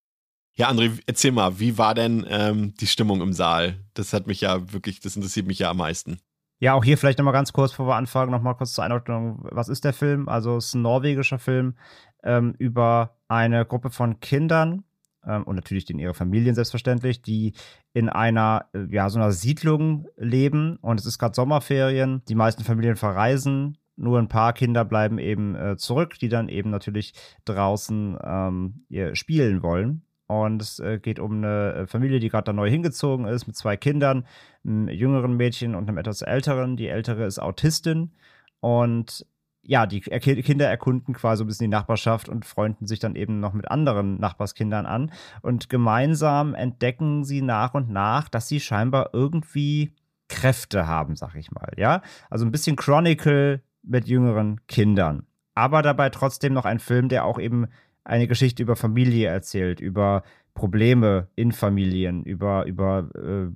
[0.55, 3.75] Ja, André, erzähl mal, wie war denn ähm, die Stimmung im Saal?
[3.93, 6.19] Das hat mich ja wirklich, das interessiert mich ja am meisten.
[6.59, 9.39] Ja, auch hier vielleicht nochmal ganz kurz, bevor wir anfangen, nochmal kurz zur Einordnung.
[9.43, 10.27] Was ist der Film?
[10.27, 11.75] Also, es ist ein norwegischer Film
[12.23, 14.83] ähm, über eine Gruppe von Kindern
[15.25, 17.53] ähm, und natürlich den ihre Familien selbstverständlich, die
[17.93, 22.23] in einer, äh, ja, so einer Siedlung leben und es ist gerade Sommerferien.
[22.27, 23.77] Die meisten Familien verreisen.
[23.95, 27.13] Nur ein paar Kinder bleiben eben äh, zurück, die dann eben natürlich
[27.45, 30.03] draußen ähm, spielen wollen.
[30.29, 33.55] Und es äh, geht um eine äh, Familie, die gerade da neu hingezogen ist, mit
[33.55, 34.27] zwei Kindern,
[34.63, 36.77] einem jüngeren Mädchen und einem etwas älteren.
[36.77, 38.11] Die ältere ist Autistin.
[38.59, 39.25] Und
[39.63, 43.39] ja, die Er- Kinder erkunden quasi ein bisschen die Nachbarschaft und freunden sich dann eben
[43.39, 45.11] noch mit anderen Nachbarskindern an.
[45.41, 49.95] Und gemeinsam entdecken sie nach und nach, dass sie scheinbar irgendwie
[50.27, 51.71] Kräfte haben, sag ich mal.
[51.75, 55.25] Ja, also ein bisschen Chronicle mit jüngeren Kindern.
[55.55, 57.65] Aber dabei trotzdem noch ein Film, der auch eben
[58.09, 63.47] eine Geschichte über Familie erzählt, über Probleme in Familien, über, über äh,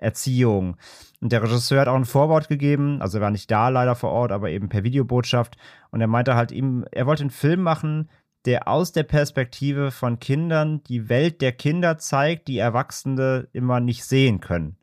[0.00, 0.76] Erziehung.
[1.20, 4.10] Und der Regisseur hat auch ein Vorwort gegeben, also er war nicht da leider vor
[4.10, 5.56] Ort, aber eben per Videobotschaft.
[5.90, 8.08] Und er meinte halt ihm, er wollte einen Film machen,
[8.44, 14.04] der aus der Perspektive von Kindern die Welt der Kinder zeigt, die Erwachsene immer nicht
[14.04, 14.76] sehen können.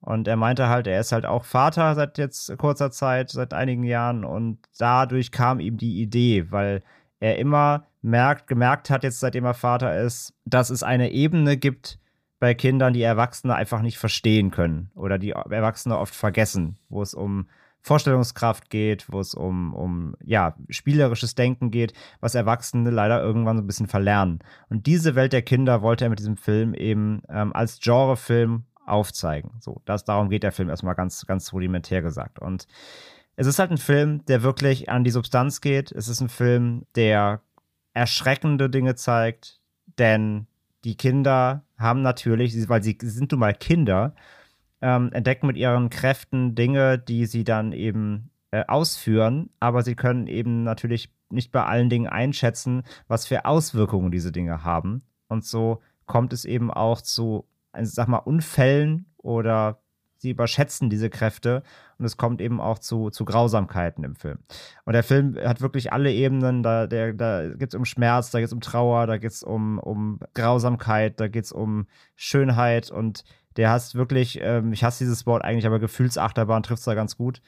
[0.00, 3.84] Und er meinte halt, er ist halt auch Vater seit jetzt kurzer Zeit, seit einigen
[3.84, 4.24] Jahren.
[4.24, 6.82] Und dadurch kam ihm die Idee, weil
[7.20, 11.98] er immer merkt, gemerkt hat, jetzt seitdem er Vater ist, dass es eine Ebene gibt
[12.40, 17.14] bei Kindern, die Erwachsene einfach nicht verstehen können oder die Erwachsene oft vergessen, wo es
[17.14, 17.48] um
[17.82, 23.62] Vorstellungskraft geht, wo es um, um ja, spielerisches Denken geht, was Erwachsene leider irgendwann so
[23.62, 24.40] ein bisschen verlernen.
[24.68, 29.52] Und diese Welt der Kinder wollte er mit diesem Film eben ähm, als Genrefilm aufzeigen.
[29.60, 32.38] So, das, darum geht der Film erstmal ganz, ganz rudimentär gesagt.
[32.38, 32.66] Und
[33.36, 35.90] es ist halt ein Film, der wirklich an die Substanz geht.
[35.90, 37.40] Es ist ein Film, der
[37.94, 39.60] erschreckende Dinge zeigt,
[39.98, 40.46] denn
[40.84, 44.14] die Kinder haben natürlich, weil sie sind nun mal Kinder,
[44.80, 50.26] ähm, entdecken mit ihren Kräften Dinge, die sie dann eben äh, ausführen, aber sie können
[50.26, 55.02] eben natürlich nicht bei allen Dingen einschätzen, was für Auswirkungen diese Dinge haben.
[55.28, 57.46] Und so kommt es eben auch zu,
[57.78, 59.81] ich sag mal, Unfällen oder
[60.22, 61.62] sie überschätzen diese Kräfte
[61.98, 64.38] und es kommt eben auch zu, zu Grausamkeiten im Film.
[64.84, 68.46] Und der Film hat wirklich alle Ebenen, da, da geht es um Schmerz, da geht
[68.46, 73.24] es um Trauer, da geht es um, um Grausamkeit, da geht es um Schönheit und
[73.56, 77.16] der hast wirklich, ähm, ich hasse dieses Wort eigentlich, aber Gefühlsachterbahn trifft es da ganz
[77.16, 77.42] gut.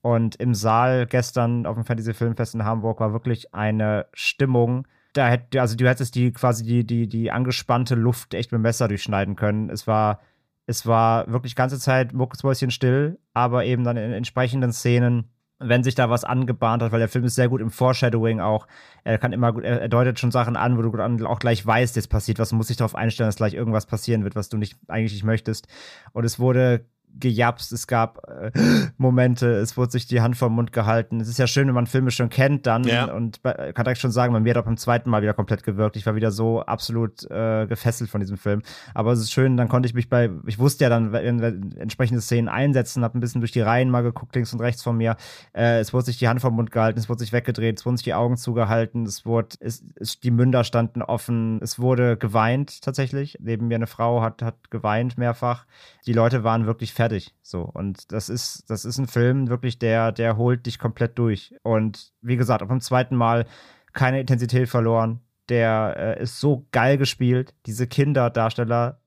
[0.00, 4.86] Und im Saal gestern auf dem Fantasy Filmfest in Hamburg war wirklich eine Stimmung.
[5.12, 8.62] Da hätte, also du hättest die quasi die, die, die angespannte Luft echt mit dem
[8.62, 9.68] Messer durchschneiden können.
[9.68, 10.20] Es war,
[10.66, 15.94] es war wirklich ganze Zeit mucksmäuschen still, aber eben dann in entsprechenden Szenen, wenn sich
[15.94, 18.66] da was angebahnt hat, weil der Film ist sehr gut im Foreshadowing auch.
[19.04, 22.08] Er kann immer gut, er deutet schon Sachen an, wo du auch gleich weißt, jetzt
[22.08, 24.78] passiert was, du musst dich darauf einstellen, dass gleich irgendwas passieren wird, was du nicht
[24.88, 25.68] eigentlich nicht möchtest.
[26.12, 26.86] Und es wurde
[27.18, 28.50] gejapst, es gab äh,
[28.96, 31.20] Momente, es wurde sich die Hand vom Mund gehalten.
[31.20, 33.12] Es ist ja schön, wenn man Filme schon kennt, dann Ja.
[33.12, 35.62] und bei, kann direkt schon sagen, bei mir hat er beim zweiten Mal wieder komplett
[35.64, 35.96] gewirkt.
[35.96, 38.62] Ich war wieder so absolut äh, gefesselt von diesem Film.
[38.94, 41.72] Aber es ist schön, dann konnte ich mich bei, ich wusste ja dann, wenn, wenn
[41.76, 44.96] entsprechende Szenen einsetzen, habe ein bisschen durch die Reihen mal geguckt, links und rechts von
[44.96, 45.16] mir.
[45.52, 47.96] Äh, es wurde sich die Hand vom Mund gehalten, es wurde sich weggedreht, es wurden
[47.96, 52.82] sich die Augen zugehalten, es wurde, es, es, die Münder standen offen, es wurde geweint
[52.82, 53.36] tatsächlich.
[53.40, 55.66] Neben mir eine Frau hat, hat geweint mehrfach.
[56.06, 57.34] Die Leute waren wirklich fertig.
[57.42, 57.62] So.
[57.62, 61.54] Und das ist, das ist ein Film, wirklich, der, der holt dich komplett durch.
[61.62, 63.46] Und wie gesagt, auch beim zweiten Mal
[63.94, 65.20] keine Intensität verloren.
[65.48, 67.54] Der äh, ist so geil gespielt.
[67.64, 69.00] Diese Kinderdarsteller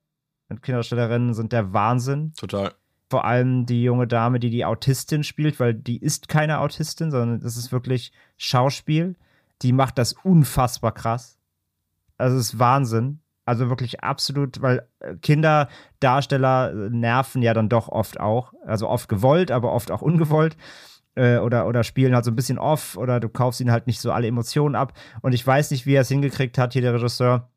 [0.48, 2.32] und Kinderdarstellerinnen sind der Wahnsinn.
[2.36, 2.74] Total.
[3.08, 7.40] Vor allem die junge Dame, die die Autistin spielt, weil die ist keine Autistin, sondern
[7.40, 9.14] das ist wirklich Schauspiel.
[9.62, 11.38] Die macht das unfassbar krass.
[12.18, 13.20] Also es ist Wahnsinn.
[13.46, 18.54] Also wirklich absolut, weil äh, Kinderdarsteller äh, nerven ja dann doch oft auch.
[18.66, 20.56] Also oft gewollt, aber oft auch ungewollt.
[21.14, 24.00] Äh, oder, oder spielen halt so ein bisschen off oder du kaufst ihnen halt nicht
[24.00, 24.94] so alle Emotionen ab.
[25.20, 27.50] Und ich weiß nicht, wie er es hingekriegt hat, hier der Regisseur.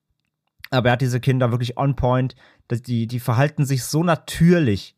[0.69, 2.35] Aber er hat diese Kinder wirklich on point.
[2.69, 4.97] Die, die verhalten sich so natürlich.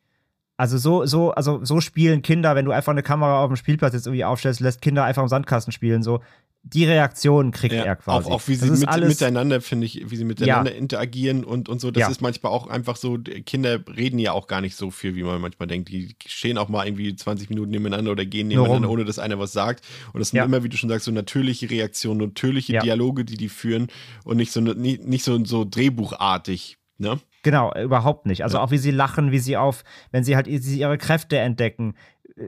[0.57, 3.93] Also so, so, also so spielen Kinder, wenn du einfach eine Kamera auf dem Spielplatz
[3.93, 6.03] jetzt irgendwie aufstellst, lässt Kinder einfach im Sandkasten spielen.
[6.03, 6.21] So,
[6.64, 8.28] die Reaktion kriegt Ja, er quasi.
[8.28, 11.80] Auch, auch wie sie mit, alles- miteinander, finde ich, wie sie miteinander interagieren und, und
[11.80, 11.89] so.
[11.89, 12.10] Das Ja.
[12.10, 15.39] ist manchmal auch einfach so, Kinder reden ja auch gar nicht so viel, wie man
[15.41, 15.89] manchmal denkt.
[15.89, 19.53] Die stehen auch mal irgendwie 20 Minuten nebeneinander oder gehen nebeneinander, ohne dass einer was
[19.53, 19.86] sagt.
[20.14, 20.43] Und das sind Ja.
[20.45, 22.82] immer, wie du schon sagst, so natürliche Reaktionen, natürliche Ja.
[22.82, 23.88] Dialoge, die die führen
[24.26, 26.78] und nicht so, nicht, nicht so, so drehbuchartig.
[26.97, 27.20] Ne?
[27.43, 28.43] Genau, äh, überhaupt nicht.
[28.43, 31.95] Also auch wie sie lachen, wie sie auf, wenn sie halt ihre Kräfte entdecken,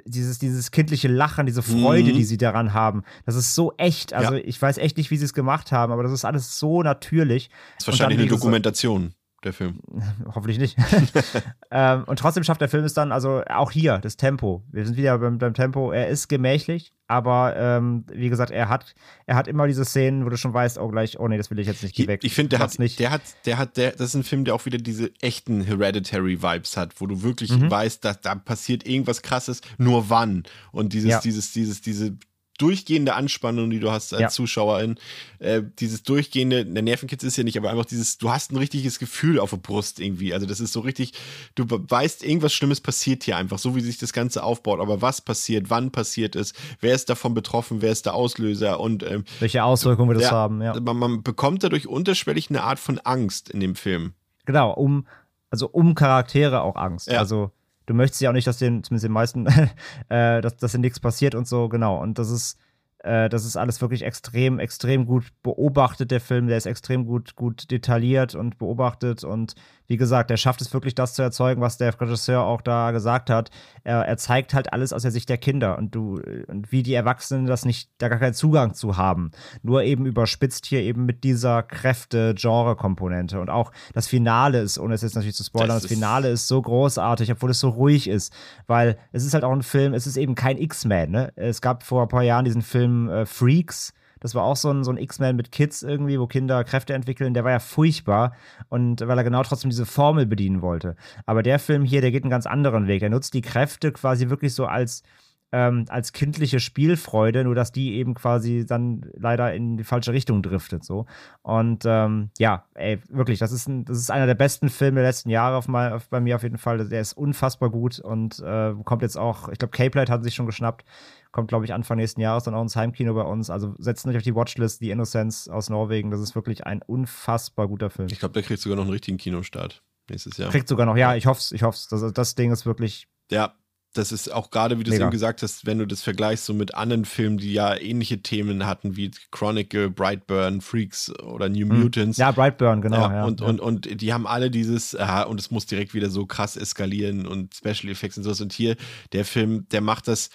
[0.06, 2.16] dieses, dieses kindliche Lachen, diese Freude, Mhm.
[2.18, 4.14] die sie daran haben, das ist so echt.
[4.14, 4.42] Also Ja.
[4.44, 7.50] ich weiß echt nicht, wie sie es gemacht haben, aber das ist alles so natürlich.
[7.78, 9.14] Das ist wahrscheinlich dann, eine Dokumentation,
[9.44, 9.80] der Film.
[10.36, 10.78] Hoffentlich nicht.
[11.72, 14.64] ähm, und trotzdem schafft der Film es dann, also auch hier, das Tempo.
[14.72, 15.92] Wir sind wieder beim, beim Tempo.
[15.92, 18.94] Er ist gemächlich, aber ähm, wie gesagt, er hat,
[19.26, 21.60] er hat immer diese Szenen, wo du schon weißt, oh gleich, oh nee, das will
[21.60, 22.22] ich jetzt nicht, geh weg.
[22.24, 23.00] Ich finde, der Mach's hat, nicht.
[23.00, 26.78] der hat, der hat, der, das ist ein Film, der auch wieder diese echten Hereditary-Vibes
[26.78, 27.70] hat, wo du wirklich Mhm.
[27.72, 30.44] weißt, dass da passiert irgendwas krasses, nur wann.
[30.72, 31.20] Und dieses, Ja.
[31.20, 32.16] dieses, dieses, diese
[32.58, 34.30] durchgehende Anspannung, die du hast als Ja.
[34.30, 34.96] Zuschauerin,
[35.40, 39.00] äh, dieses durchgehende, der Nervenkitzel ist ja nicht, aber einfach dieses, du hast ein richtiges
[39.00, 40.34] Gefühl auf der Brust irgendwie.
[40.34, 41.14] Also das ist so richtig,
[41.56, 44.80] du weißt, irgendwas Schlimmes passiert hier einfach, so wie sich das Ganze aufbaut.
[44.80, 49.04] Aber was passiert, wann passiert es, wer ist davon betroffen, wer ist der Auslöser und
[49.04, 50.80] ähm, Welche Auswirkungen wird das ja, haben, ja.
[50.80, 54.14] Man, man bekommt dadurch unterschwellig eine Art von Angst in dem Film.
[54.46, 55.08] Genau, um,
[55.50, 57.08] also um Charaktere auch Angst.
[57.08, 57.20] Ja.
[57.20, 57.52] Also
[57.92, 59.48] du möchtest ja auch nicht, dass den, zumindest den meisten,
[60.10, 62.02] äh, dass, dass denen nichts passiert und so, genau.
[62.02, 62.58] Und das ist,
[63.00, 66.48] äh, das ist alles wirklich extrem, extrem gut beobachtet, der Film.
[66.48, 69.24] Der ist extrem gut, gut detailliert und beobachtet.
[69.24, 69.56] Und
[69.92, 73.30] wie gesagt, der schafft es wirklich, das zu erzeugen, was der Regisseur auch da gesagt
[73.30, 73.52] hat.
[73.84, 76.94] Er, er zeigt halt alles aus der Sicht der Kinder und du, und wie die
[76.94, 79.32] Erwachsenen das nicht, da gar keinen Zugang zu haben.
[79.64, 83.42] Nur eben überspitzt hier eben mit dieser Kräfte-Genre-Komponente.
[83.42, 86.48] Und auch das Finale ist, ohne es jetzt natürlich zu spoilern, Das das, Finale ist
[86.48, 88.32] so großartig, obwohl es so ruhig ist.
[88.68, 91.34] Weil es ist halt auch ein Film, es ist eben kein X-Men, ne?
[91.36, 93.94] Es gab vor ein paar Jahren diesen Film äh, Freaks.
[94.22, 97.34] Das war auch so ein, so ein X-Men mit Kids irgendwie, wo Kinder Kräfte entwickeln.
[97.34, 98.34] Der war ja furchtbar
[98.70, 100.96] und weil er genau trotzdem diese Formel bedienen wollte.
[101.26, 103.02] Aber der Film hier, der geht einen ganz anderen Weg.
[103.02, 105.04] Der nutzt die Kräfte quasi wirklich so als,
[105.52, 110.42] ähm, als kindliche Spielfreude, nur dass die eben quasi dann leider in die falsche Richtung
[110.44, 110.86] driftet.
[110.86, 111.08] So.
[111.42, 115.10] Und ähm, ja, ey, wirklich, das ist, ein, das ist einer der besten Filme der
[115.10, 116.88] letzten Jahre auf mein, auf, bei mir auf jeden Fall.
[116.88, 120.36] Der ist unfassbar gut und äh, kommt jetzt auch, ich glaube, Cape Light hat sich
[120.36, 120.86] schon geschnappt.
[121.32, 123.50] Kommt, glaube ich, Anfang nächsten Jahres dann auch ins Heimkino bei uns.
[123.50, 126.12] Also setzt euch auf die Watchlist, die Innocence aus Norwegen.
[126.12, 128.08] Das ist wirklich ein unfassbar guter Film.
[128.12, 130.52] Ich glaube, der kriegt sogar noch einen richtigen Kinostart nächstes Jahr.
[130.52, 131.88] Kriegt sogar noch, ja, ich hoffe es, ich hoffe es.
[131.88, 133.54] Das, das Ding ist wirklich Ja,
[133.94, 136.54] das ist auch gerade, wie du es eben gesagt hast, wenn du das vergleichst so
[136.54, 141.82] mit anderen Filmen, die ja ähnliche Themen hatten, wie Chronicle, Brightburn, Freaks oder New Mhm.
[141.82, 142.18] Mutants.
[142.18, 143.48] Ja, Brightburn, genau, ja, und, ja.
[143.48, 147.26] Und, und die haben alle dieses, aha, und es muss direkt wieder so krass eskalieren
[147.28, 148.40] und Special Effects und sowas.
[148.40, 148.78] Und hier,
[149.12, 150.30] der Film, der macht das,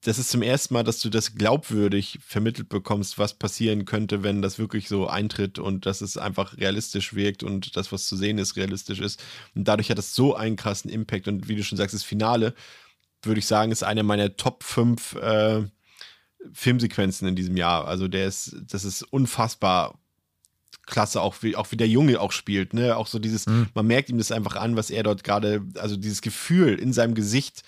[0.00, 4.42] das ist zum ersten Mal, dass du das glaubwürdig vermittelt bekommst, was passieren könnte, wenn
[4.42, 8.38] das wirklich so eintritt und dass es einfach realistisch wirkt und das, was zu sehen
[8.38, 9.22] ist, realistisch ist.
[9.54, 11.28] Und dadurch hat das so einen krassen Impact.
[11.28, 12.54] Und wie du schon sagst, das Finale,
[13.22, 15.62] würde ich sagen, ist eine meiner Top 5 äh,
[16.52, 17.86] Filmsequenzen in diesem Jahr.
[17.86, 19.98] Also der ist, das ist unfassbar
[20.86, 22.96] klasse, auch wie, auch wie der Junge auch spielt, ne?
[22.96, 26.20] Auch so dieses, man merkt ihm das einfach an, was er dort gerade, also dieses
[26.22, 27.62] Gefühl in seinem Gesicht,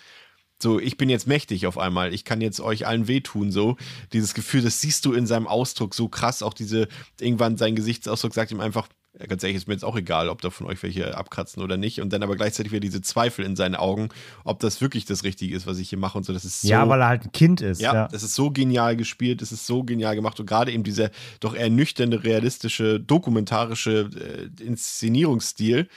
[0.62, 3.76] so, ich bin jetzt mächtig auf einmal, ich kann jetzt euch allen wehtun, so.
[4.12, 6.88] Dieses Gefühl, das siehst du in seinem Ausdruck so krass, auch diese,
[7.20, 8.88] irgendwann sein Gesichtsausdruck sagt ihm einfach,
[9.28, 12.00] ganz ehrlich, ist mir jetzt auch egal, ob da von euch welche abkratzen oder nicht.
[12.00, 14.08] Und dann aber gleichzeitig wieder diese Zweifel in seinen Augen,
[14.44, 16.32] ob das wirklich das Richtige ist, was ich hier mache und so.
[16.32, 17.80] Das ist so, Ja, weil er halt ein Kind ist.
[17.80, 20.82] ja, Ja, das ist so genial gespielt, es ist so genial gemacht und gerade eben
[20.82, 21.10] dieser
[21.40, 24.08] doch eher nüchterne, realistische, dokumentarische
[24.58, 25.88] äh, Inszenierungsstil,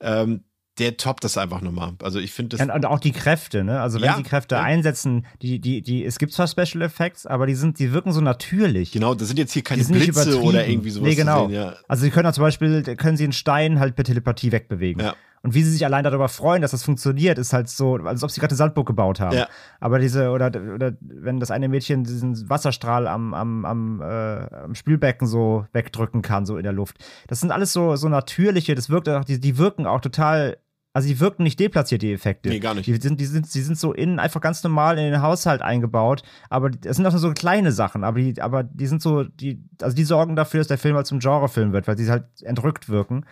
[0.00, 0.44] ähm,
[0.78, 1.92] der toppt das einfach nochmal.
[2.02, 2.66] Also ich finde das.
[2.66, 3.80] Und, und auch die Kräfte, ne?
[3.80, 4.62] Also wenn Ja, sie Kräfte ja.
[4.62, 8.20] einsetzen, die, die, die, es gibt zwar Special Effects, aber die sind, die wirken so
[8.20, 8.92] natürlich.
[8.92, 11.46] Genau, das sind jetzt hier keine Die Blitze oder irgendwie sowas Nee, genau.
[11.46, 11.74] sehen, ja.
[11.88, 15.02] Also sie können auch zum Beispiel, können sie einen Stein halt per Telepathie wegbewegen.
[15.02, 15.14] Ja.
[15.42, 18.30] Und wie sie sich allein darüber freuen, dass das funktioniert, ist halt so, als ob
[18.30, 19.36] sie gerade eine Sandburg gebaut haben.
[19.36, 19.46] Ja.
[19.78, 24.74] Aber diese, oder, oder wenn das eine Mädchen diesen Wasserstrahl am, am, am, äh, am
[24.74, 26.96] Spülbecken so wegdrücken kann, so in der Luft.
[27.28, 30.58] Das sind alles so, so natürliche, das wirkt auch, die, die wirken auch total.
[30.98, 32.48] Also die wirken nicht deplatziert, die Effekte.
[32.48, 32.88] Nee, gar nicht.
[32.88, 36.24] Die sind, die sind, die sind so innen einfach ganz normal in den Haushalt eingebaut.
[36.50, 39.62] Aber es sind auch nur so kleine Sachen, aber die, aber die sind so, die,
[39.80, 42.88] also die sorgen dafür, dass der Film halt zum Genrefilm wird, weil sie halt entrückt
[42.88, 43.26] wirken.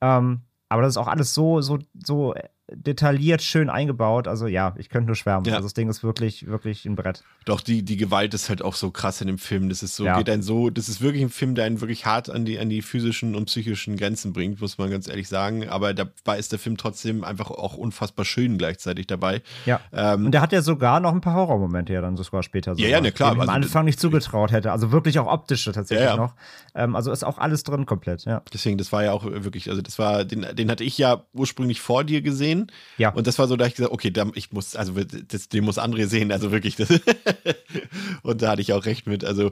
[0.00, 0.40] Ähm,
[0.70, 2.32] aber das ist auch alles so, so, so,
[2.72, 4.28] detailliert schön eingebaut.
[4.28, 5.44] Also ja, ich könnte nur schwärmen.
[5.46, 5.54] Ja.
[5.54, 7.22] Also das Ding ist wirklich, wirklich ein Brett.
[7.44, 9.68] Doch, die, die Gewalt ist halt auch so krass in dem Film.
[9.68, 10.16] Das ist so, Ja.
[10.18, 12.68] geht einen so, das ist wirklich ein Film, der einen wirklich hart an die, an
[12.68, 15.68] die physischen und psychischen Grenzen bringt, muss man ganz ehrlich sagen.
[15.68, 19.42] Aber dabei ist der Film trotzdem einfach auch unfassbar schön gleichzeitig dabei.
[19.66, 19.80] Ja.
[19.92, 22.74] Ähm, Und der hat ja sogar noch ein paar Horrormomente ja dann sogar später.
[22.76, 24.72] Ja, ja, ne, klar, ich am also- Anfang nicht zugetraut hätte.
[24.72, 26.16] Also wirklich auch optische tatsächlich Ja, ja.
[26.16, 26.34] noch.
[26.74, 28.42] Ähm, also ist auch alles drin komplett, ja.
[28.52, 31.80] Deswegen, das war ja auch wirklich, also das war, den, den hatte ich ja ursprünglich
[31.80, 32.59] vor dir gesehen.
[32.98, 33.10] Ja.
[33.10, 35.78] Und das war so, da ich gesagt, okay, da, ich muss, also das, den muss
[35.78, 36.76] André sehen, also wirklich.
[36.76, 36.88] Das
[38.22, 39.24] und da hatte ich auch recht mit.
[39.24, 39.50] Also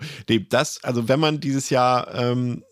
[0.49, 2.65] das, also wenn man dieses Jahr ähm,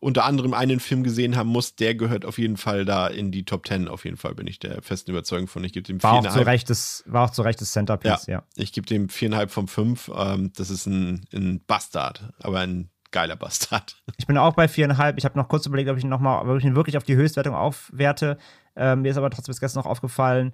[0.00, 3.44] unter anderem einen Film gesehen haben muss, der gehört auf jeden Fall da in die
[3.44, 3.88] Top Ten.
[3.88, 5.64] Auf jeden Fall bin ich der festen Überzeugung von.
[5.64, 6.46] Ich gebe dem War auch, zu viereinhalb.
[6.46, 8.42] Recht das, war auch zu Recht das Centerpiece, ja.
[8.56, 10.10] Ich gebe dem viereinhalb von fünf.
[10.14, 14.02] Ähm, das ist ein, ein Bastard, aber ein geiler Bastard.
[14.16, 15.18] Ich bin auch bei viereinhalb.
[15.18, 18.38] Ich habe noch kurz überlegt, ob ich ihn nochmal wirklich, wirklich auf die Höchstwertung aufwerte.
[18.76, 20.52] Ähm, mir ist aber trotzdem bis gestern noch aufgefallen,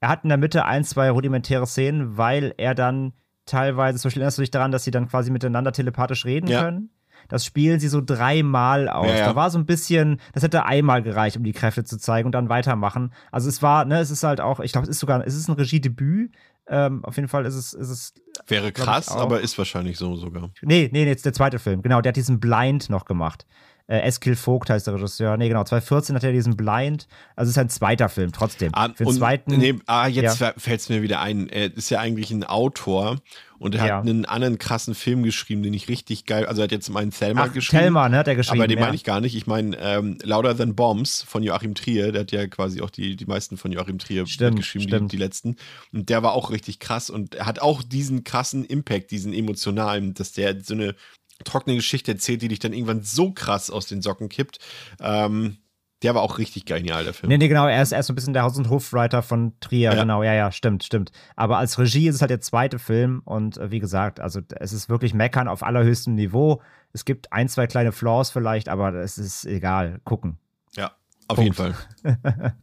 [0.00, 3.12] er hat in der Mitte ein, zwei rudimentäre Szenen, weil er dann
[3.46, 6.62] teilweise, zum Beispiel erinnerst du dich daran, dass sie dann quasi miteinander telepathisch reden Ja.
[6.62, 6.90] können?
[7.28, 9.06] Das spielen sie so dreimal aus.
[9.06, 9.26] Ja, ja.
[9.26, 12.32] Da war so ein bisschen, das hätte einmal gereicht, um die Kräfte zu zeigen und
[12.32, 13.12] dann weitermachen.
[13.32, 15.48] Also es war, ne, es ist halt auch, ich glaube, es ist sogar, es ist
[15.48, 16.34] ein Regiedebüt.
[16.68, 18.14] Ähm, auf jeden Fall ist es, ist es.
[18.48, 20.50] Wäre krass, aber ist wahrscheinlich so sogar.
[20.62, 21.80] Nee, nee, nee, jetzt der zweite Film.
[21.82, 23.46] Genau, der hat diesen Blind noch gemacht.
[23.88, 25.36] Äh, Eskil Vogt heißt der Regisseur.
[25.36, 27.06] Nee, genau, 2014 hat er diesen Blind.
[27.36, 28.70] Also es ist ein zweiter Film, trotzdem.
[28.74, 29.56] Ah, Für den und, zweiten.
[29.58, 30.52] nee, ah, jetzt Ja.
[30.56, 31.48] fällt es mir wieder ein.
[31.48, 33.18] Er ist ja eigentlich ein Autor
[33.60, 33.96] und er Ja.
[33.98, 36.46] hat einen anderen krassen Film geschrieben, den ich richtig geil.
[36.46, 37.80] Also er hat jetzt meinen Thelma Ach, geschrieben.
[37.82, 38.84] Thelma, ne, hat er geschrieben, Aber den ja.
[38.86, 39.36] meine ich gar nicht.
[39.36, 42.10] Ich meine ähm, Louder Than Bombs von Joachim Trier.
[42.10, 45.12] Der hat ja quasi auch die, die meisten von Joachim Trier Stimmt, geschrieben, die, stimmt.
[45.12, 45.56] die letzten.
[45.92, 50.12] Und der war auch richtig krass und er hat auch diesen krassen Impact, diesen emotionalen,
[50.14, 50.96] dass der so eine
[51.44, 54.58] trockene Geschichte erzählt, die dich dann irgendwann so krass aus den Socken kippt.
[55.00, 55.58] Ähm,
[56.02, 57.28] der war auch richtig genial, der Film.
[57.30, 59.58] Nee, nee, genau, er ist, er ist so ein bisschen der Haus- und Hofwriter von
[59.60, 60.00] Trier, Ja.
[60.02, 61.10] genau, ja, ja, stimmt, stimmt.
[61.36, 64.72] Aber als Regie ist es halt der zweite Film und äh, wie gesagt, also es
[64.74, 66.60] ist wirklich Meckern auf allerhöchstem Niveau.
[66.92, 70.38] Es gibt ein, zwei kleine Flaws vielleicht, aber es ist egal, gucken.
[70.76, 70.92] Ja,
[71.28, 71.56] auf Punkt.
[71.58, 71.74] jeden Fall.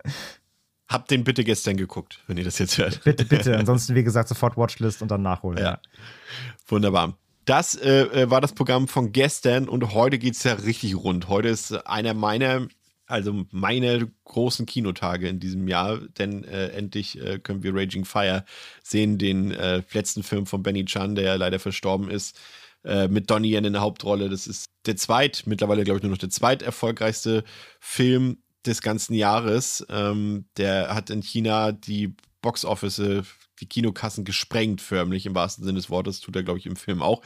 [0.88, 3.04] Habt den bitte gestern geguckt, wenn ihr das jetzt hört.
[3.04, 5.58] Bitte, bitte, ansonsten, wie gesagt, sofort Watchlist und dann nachholen.
[5.58, 5.80] Ja.
[6.68, 7.18] Wunderbar.
[7.46, 11.28] Das äh, äh, war das Programm von gestern und heute geht es ja richtig rund.
[11.28, 12.68] Heute ist einer meiner,
[13.06, 18.46] also meine großen Kinotage in diesem Jahr, denn äh, endlich äh, können wir Raging Fire
[18.82, 22.40] sehen, den äh, letzten Film von Benny Chan, der leider verstorben ist,
[22.86, 24.30] äh, mit Donnie Yen in der Hauptrolle.
[24.30, 27.44] Das ist der zweit, mittlerweile glaube ich nur noch der zweiterfolgreichste
[27.80, 29.86] Film des ganzen Jahres.
[29.90, 33.24] Ähm, der hat in China die Boxoffice,
[33.64, 37.02] die Kinokassen gesprengt, förmlich im wahrsten Sinne des Wortes, tut er, glaube ich, im Film
[37.02, 37.22] auch.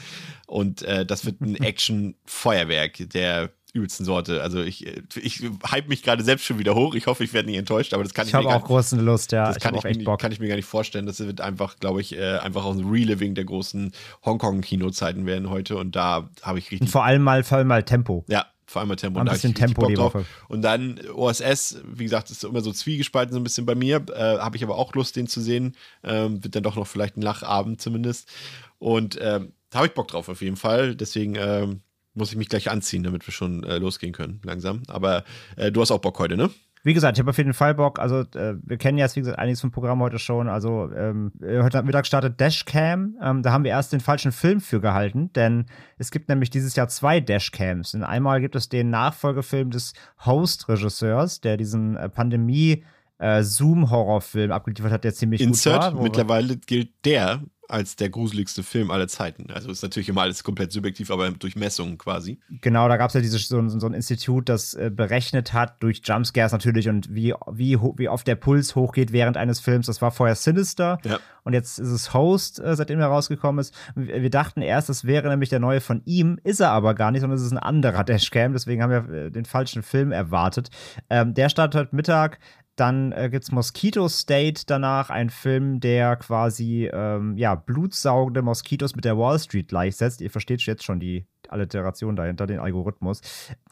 [0.46, 4.42] Und äh, das wird ein Action-Feuerwerk der übelsten Sorte.
[4.42, 6.96] Also ich, ich hype mich gerade selbst schon wieder hoch.
[6.96, 9.32] Ich hoffe, ich werde nicht enttäuscht, aber das kann ich, Ich habe auch große Lust,
[9.32, 9.48] ja.
[9.48, 10.20] das ich kann ich, mir, Bock.
[10.20, 11.06] kann ich mir gar nicht vorstellen.
[11.06, 13.92] Das wird einfach, glaube ich, äh, einfach auch ein Reliving der großen
[14.26, 15.78] Hongkong-Kinozeiten werden heute.
[15.78, 18.26] Und da habe ich Und richtig vor allem mal, vor allem mal Tempo.
[18.28, 19.20] ja, vor allem Tempo.
[19.20, 20.14] Ein da bisschen Tempo die drauf.
[20.14, 20.26] Woche.
[20.50, 24.06] Und dann OSS, wie gesagt, ist immer so zwiegespalten so ein bisschen bei mir.
[24.14, 25.76] Äh, Habe ich aber auch Lust, den zu sehen.
[26.04, 28.30] Ähm, wird dann doch noch vielleicht ein Lachabend zumindest.
[28.78, 30.96] Und ähm, da habe ich Bock drauf auf jeden Fall.
[30.96, 31.82] Deswegen ähm,
[32.14, 34.84] muss ich mich gleich anziehen, damit wir schon äh, losgehen können, langsam.
[34.88, 35.24] Aber
[35.56, 36.50] äh, du hast auch Bock heute, ne?
[36.84, 38.00] Wie gesagt, ich habe auf jeden Fall Bock.
[38.00, 40.48] Also, äh, wir kennen jetzt, wie gesagt, einiges vom Programm heute schon.
[40.48, 43.16] Also, ähm, heute Mittag startet Dashcam.
[43.22, 45.66] Ähm, da haben wir erst den falschen Film für gehalten, denn
[45.98, 47.94] es gibt nämlich dieses Jahr zwei Dashcams.
[47.94, 49.94] Und einmal gibt es den Nachfolgefilm des
[50.26, 52.84] Host-Regisseurs, der diesen äh, Pandemie-
[53.20, 55.94] äh, Zoom-Horrorfilm abgeliefert hat, der ziemlich Insert, gut war.
[55.96, 59.52] wir- mittlerweile gilt der als der gruseligste Film aller Zeiten.
[59.52, 62.40] Also ist natürlich immer alles komplett subjektiv, aber durch Messungen quasi.
[62.62, 65.82] Genau, da gab es ja dieses, so, ein- so ein Institut, das äh, berechnet hat,
[65.84, 69.88] durch Jumpscares natürlich und wie, wie, wie oft der Puls hochgeht während eines Films.
[69.88, 71.20] Das war vorher Sinister Ja.
[71.44, 73.74] und jetzt ist es Host, äh, seitdem er rausgekommen ist.
[73.96, 77.12] Wir, wir dachten erst, das wäre nämlich der neue von ihm, ist er aber gar
[77.12, 80.70] nicht, sondern es ist ein anderer Dashcam, deswegen haben wir äh, den falschen Film erwartet.
[81.10, 82.40] Ähm, der startet heute Mittag.
[82.78, 89.04] Dann äh, gibt's Mosquito State danach, ein Film, der quasi ähm, ja, blutsaugende Moskitos mit
[89.04, 90.22] der Wall Street gleichsetzt.
[90.22, 93.22] Ihr versteht jetzt schon die Alliteration dahinter, den Algorithmus.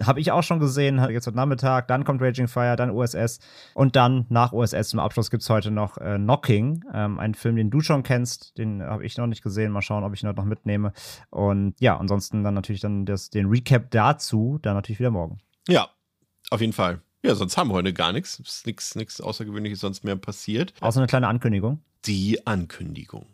[0.01, 1.87] Habe ich auch schon gesehen, jetzt heute Nachmittag.
[1.87, 3.39] Dann kommt Raging Fire, dann USS.
[3.75, 7.69] Und dann nach USS zum Abschluss gibt's heute noch äh, Knocking, ähm, einen Film, den
[7.69, 8.57] du schon kennst.
[8.57, 9.71] Den habe ich noch nicht gesehen.
[9.71, 10.93] Mal schauen, ob ich ihn heute noch mitnehme.
[11.29, 15.37] Und ja, ansonsten dann natürlich dann das, den Recap dazu, dann natürlich wieder morgen.
[15.67, 15.89] Ja,
[16.49, 17.01] auf jeden Fall.
[17.25, 18.39] Ja, sonst haben wir heute gar nichts.
[18.39, 20.73] Ist nichts nichts Außergewöhnliches sonst mehr passiert.
[20.79, 21.81] Außer eine kleine Ankündigung.
[22.05, 23.25] Die Ankündigung.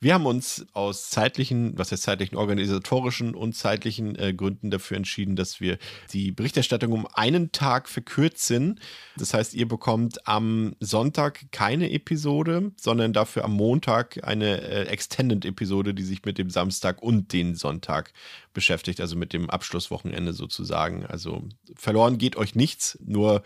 [0.00, 5.36] Wir haben uns aus zeitlichen, was heißt zeitlichen, organisatorischen und zeitlichen äh, Gründen dafür entschieden,
[5.36, 5.78] dass wir
[6.12, 8.80] die Berichterstattung um einen Tag verkürzen.
[9.16, 15.94] Das heißt, ihr bekommt am Sonntag keine Episode, sondern dafür am Montag eine äh, Extended-Episode,
[15.94, 18.12] die sich mit dem Samstag und den Sonntag
[18.52, 21.06] beschäftigt, also mit dem Abschlusswochenende sozusagen.
[21.06, 21.44] Also
[21.76, 23.42] verloren geht euch nichts, nur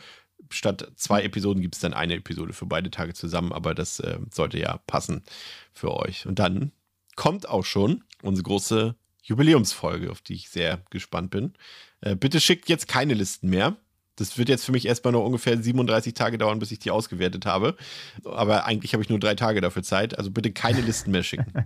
[0.53, 4.19] statt zwei Episoden gibt es dann eine Episode für beide Tage zusammen, aber das äh,
[4.31, 5.23] sollte ja passen
[5.73, 6.27] für euch.
[6.27, 6.73] Und dann
[7.17, 11.55] kommt auch schon unsere große Jubiläumsfolge, auf die ich sehr gespannt bin.
[12.01, 13.77] Äh, bitte schickt jetzt keine Listen mehr.
[14.17, 17.47] Das wird jetzt für mich erstmal noch ungefähr 37 Tage dauern, bis ich die ausgewertet
[17.47, 17.77] habe.
[18.25, 20.19] Aber eigentlich habe ich nur drei Tage dafür Zeit.
[20.19, 21.53] Also bitte keine Listen mehr schicken.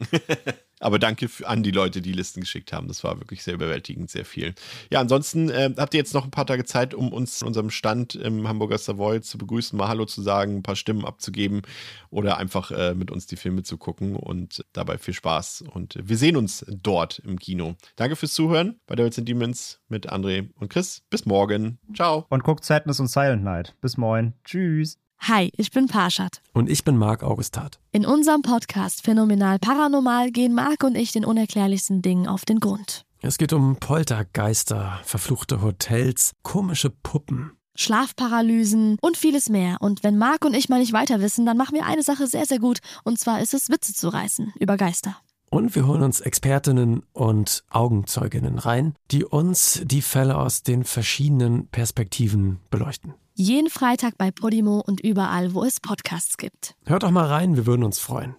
[0.79, 2.87] Aber danke an die Leute, die Listen geschickt haben.
[2.87, 4.55] Das war wirklich sehr überwältigend, sehr viel.
[4.91, 7.71] Ja, ansonsten äh, habt ihr jetzt noch ein paar Tage Zeit, um uns in unserem
[7.71, 11.63] Stand im Hamburger Savoy zu begrüßen, mal Hallo zu sagen, ein paar Stimmen abzugeben
[12.11, 15.65] oder einfach äh, mit uns die Filme zu gucken und dabei viel Spaß.
[15.73, 17.77] Und wir sehen uns dort im Kino.
[17.97, 21.03] Danke fürs Zuhören bei Devils and Demons mit André und Chris.
[21.09, 21.79] Bis morgen.
[21.95, 22.27] Ciao.
[22.37, 23.74] Und guckt Sadness und Silent Night.
[23.80, 24.34] Bis morgen.
[24.45, 24.99] Tschüss.
[25.20, 26.43] Hi, ich bin Parshad.
[26.53, 27.80] Und ich bin Marc Augustat.
[27.93, 33.07] In unserem Podcast Phänomenal Paranormal gehen Marc und ich den unerklärlichsten Dingen auf den Grund.
[33.22, 37.53] Es geht um Poltergeister, verfluchte Hotels, komische Puppen.
[37.74, 39.78] Schlafparalysen und vieles mehr.
[39.80, 42.45] Und wenn Marc und ich mal nicht weiter wissen, dann machen wir eine Sache sehr,
[42.45, 42.80] sehr gut.
[43.03, 45.16] Und zwar ist es, Witze zu reißen über Geister.
[45.57, 51.69] Und wir holen uns Expertinnen und Augenzeuginnen rein, die uns die Fälle aus den verschiedenen
[51.69, 53.15] Perspektiven beleuchten.
[53.33, 56.75] Jeden Freitag bei Podimo und überall, wo es Podcasts gibt.
[56.85, 58.37] Hört doch mal rein, wir würden uns freuen.